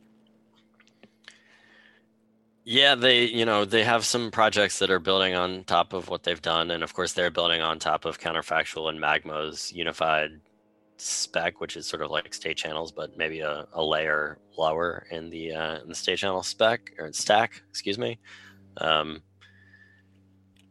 [2.63, 6.24] Yeah, they you know they have some projects that are building on top of what
[6.24, 10.41] they've done, and of course they're building on top of Counterfactual and Magmo's unified
[11.02, 15.30] spec, which is sort of like state channels, but maybe a, a layer lower in
[15.30, 17.62] the uh, in the state channel spec or stack.
[17.70, 18.20] Excuse me.
[18.78, 19.22] Um,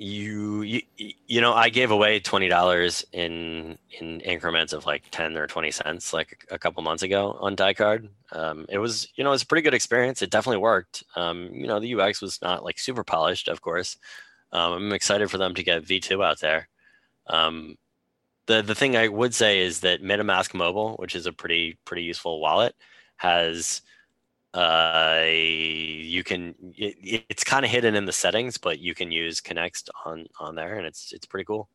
[0.02, 0.80] you, you
[1.26, 5.70] you know I gave away twenty dollars in in increments of like ten or twenty
[5.70, 8.08] cents like a couple months ago on Dai Card.
[8.32, 10.22] Um, it was you know it was a pretty good experience.
[10.22, 11.04] It definitely worked.
[11.16, 13.98] Um, you know the UX was not like super polished, of course.
[14.52, 16.68] Um, I'm excited for them to get V2 out there.
[17.26, 17.76] Um,
[18.46, 22.02] the the thing I would say is that MetaMask Mobile, which is a pretty pretty
[22.02, 22.74] useful wallet,
[23.16, 23.82] has
[24.54, 29.40] uh, you can it, it's kind of hidden in the settings, but you can use
[29.40, 31.68] Connext on on there, and it's it's pretty cool.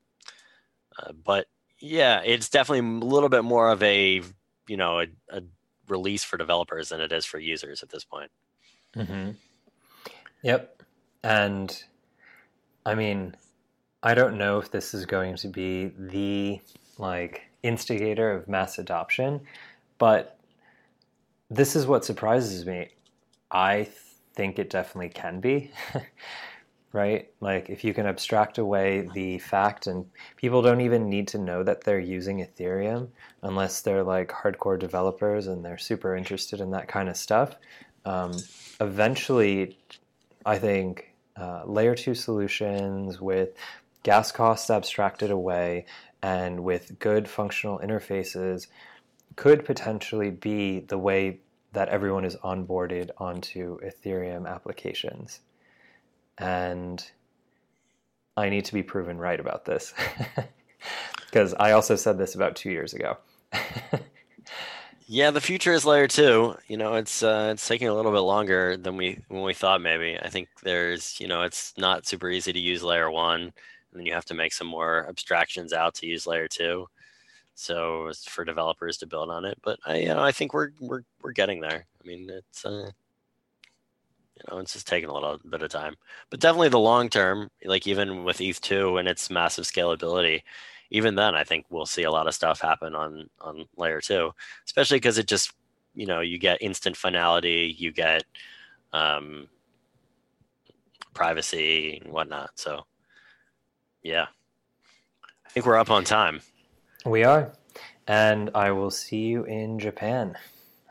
[1.00, 1.48] Uh, but
[1.80, 4.22] yeah, it's definitely a little bit more of a
[4.68, 5.42] you know a, a
[5.88, 8.32] release for developers than it is for users at this point.
[8.96, 9.32] Mm-hmm.
[10.44, 10.84] Yep,
[11.24, 11.84] and
[12.86, 13.36] I mean
[14.06, 16.62] I don't know if this is going to be the
[17.00, 19.42] like instigator of mass adoption,
[19.98, 20.38] but
[21.50, 22.90] this is what surprises me.
[23.50, 23.90] I
[24.36, 25.72] think it definitely can be.
[26.94, 27.32] right?
[27.42, 30.06] Like if you can abstract away the fact and
[30.38, 33.08] people don't even need to know that they're using Ethereum
[33.42, 37.56] unless they're like hardcore developers and they're super interested in that kind of stuff.
[38.06, 38.34] Um,
[38.80, 39.80] eventually,
[40.46, 43.50] I think uh, layer two solutions with
[44.06, 45.84] gas costs abstracted away,
[46.22, 48.68] and with good functional interfaces
[49.36, 51.40] could potentially be the way
[51.74, 55.40] that everyone is onboarded onto Ethereum applications.
[56.38, 57.04] And
[58.38, 59.92] I need to be proven right about this
[61.26, 63.18] because I also said this about two years ago.
[65.08, 66.56] yeah, the future is layer two.
[66.68, 69.82] You know, it's uh, it's taking a little bit longer than we when we thought.
[69.82, 73.52] Maybe I think there's you know it's not super easy to use layer one
[73.96, 76.86] and then you have to make some more abstractions out to use layer two.
[77.54, 80.72] So it's for developers to build on it, but I, you know, I think we're
[80.82, 81.86] we're we're getting there.
[82.04, 82.92] I mean, it's uh,
[84.36, 85.96] you know, it's just taking a little bit of time,
[86.30, 90.42] but definitely the long term, like even with ETH two and its massive scalability,
[90.90, 94.34] even then, I think we'll see a lot of stuff happen on on layer two,
[94.66, 95.54] especially because it just,
[95.94, 98.26] you know, you get instant finality, you get
[98.92, 99.48] um,
[101.14, 102.50] privacy and whatnot.
[102.56, 102.86] So
[104.06, 104.28] yeah.
[105.46, 106.42] I think we're up on time.
[107.06, 107.52] We are.
[108.08, 110.38] And I will see you in Japan.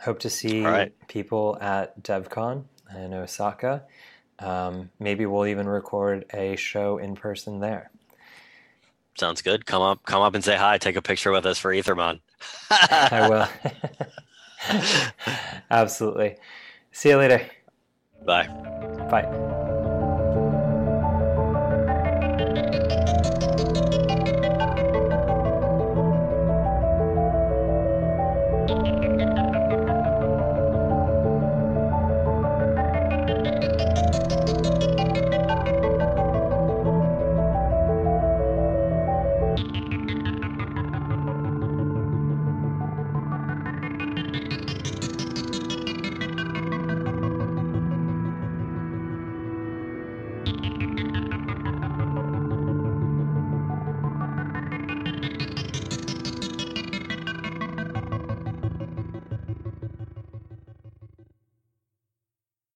[0.01, 0.93] Hope to see right.
[1.07, 2.65] people at DevCon
[2.97, 3.85] in Osaka.
[4.41, 7.91] Um, maybe we'll even record a show in person there.
[9.17, 9.65] Sounds good.
[9.65, 10.77] Come up, come up and say hi.
[10.79, 12.21] Take a picture with us for Ethermon.
[12.71, 13.49] I will.
[15.71, 16.37] Absolutely.
[16.91, 17.49] See you later.
[18.25, 18.49] Bye.
[19.09, 19.64] Bye.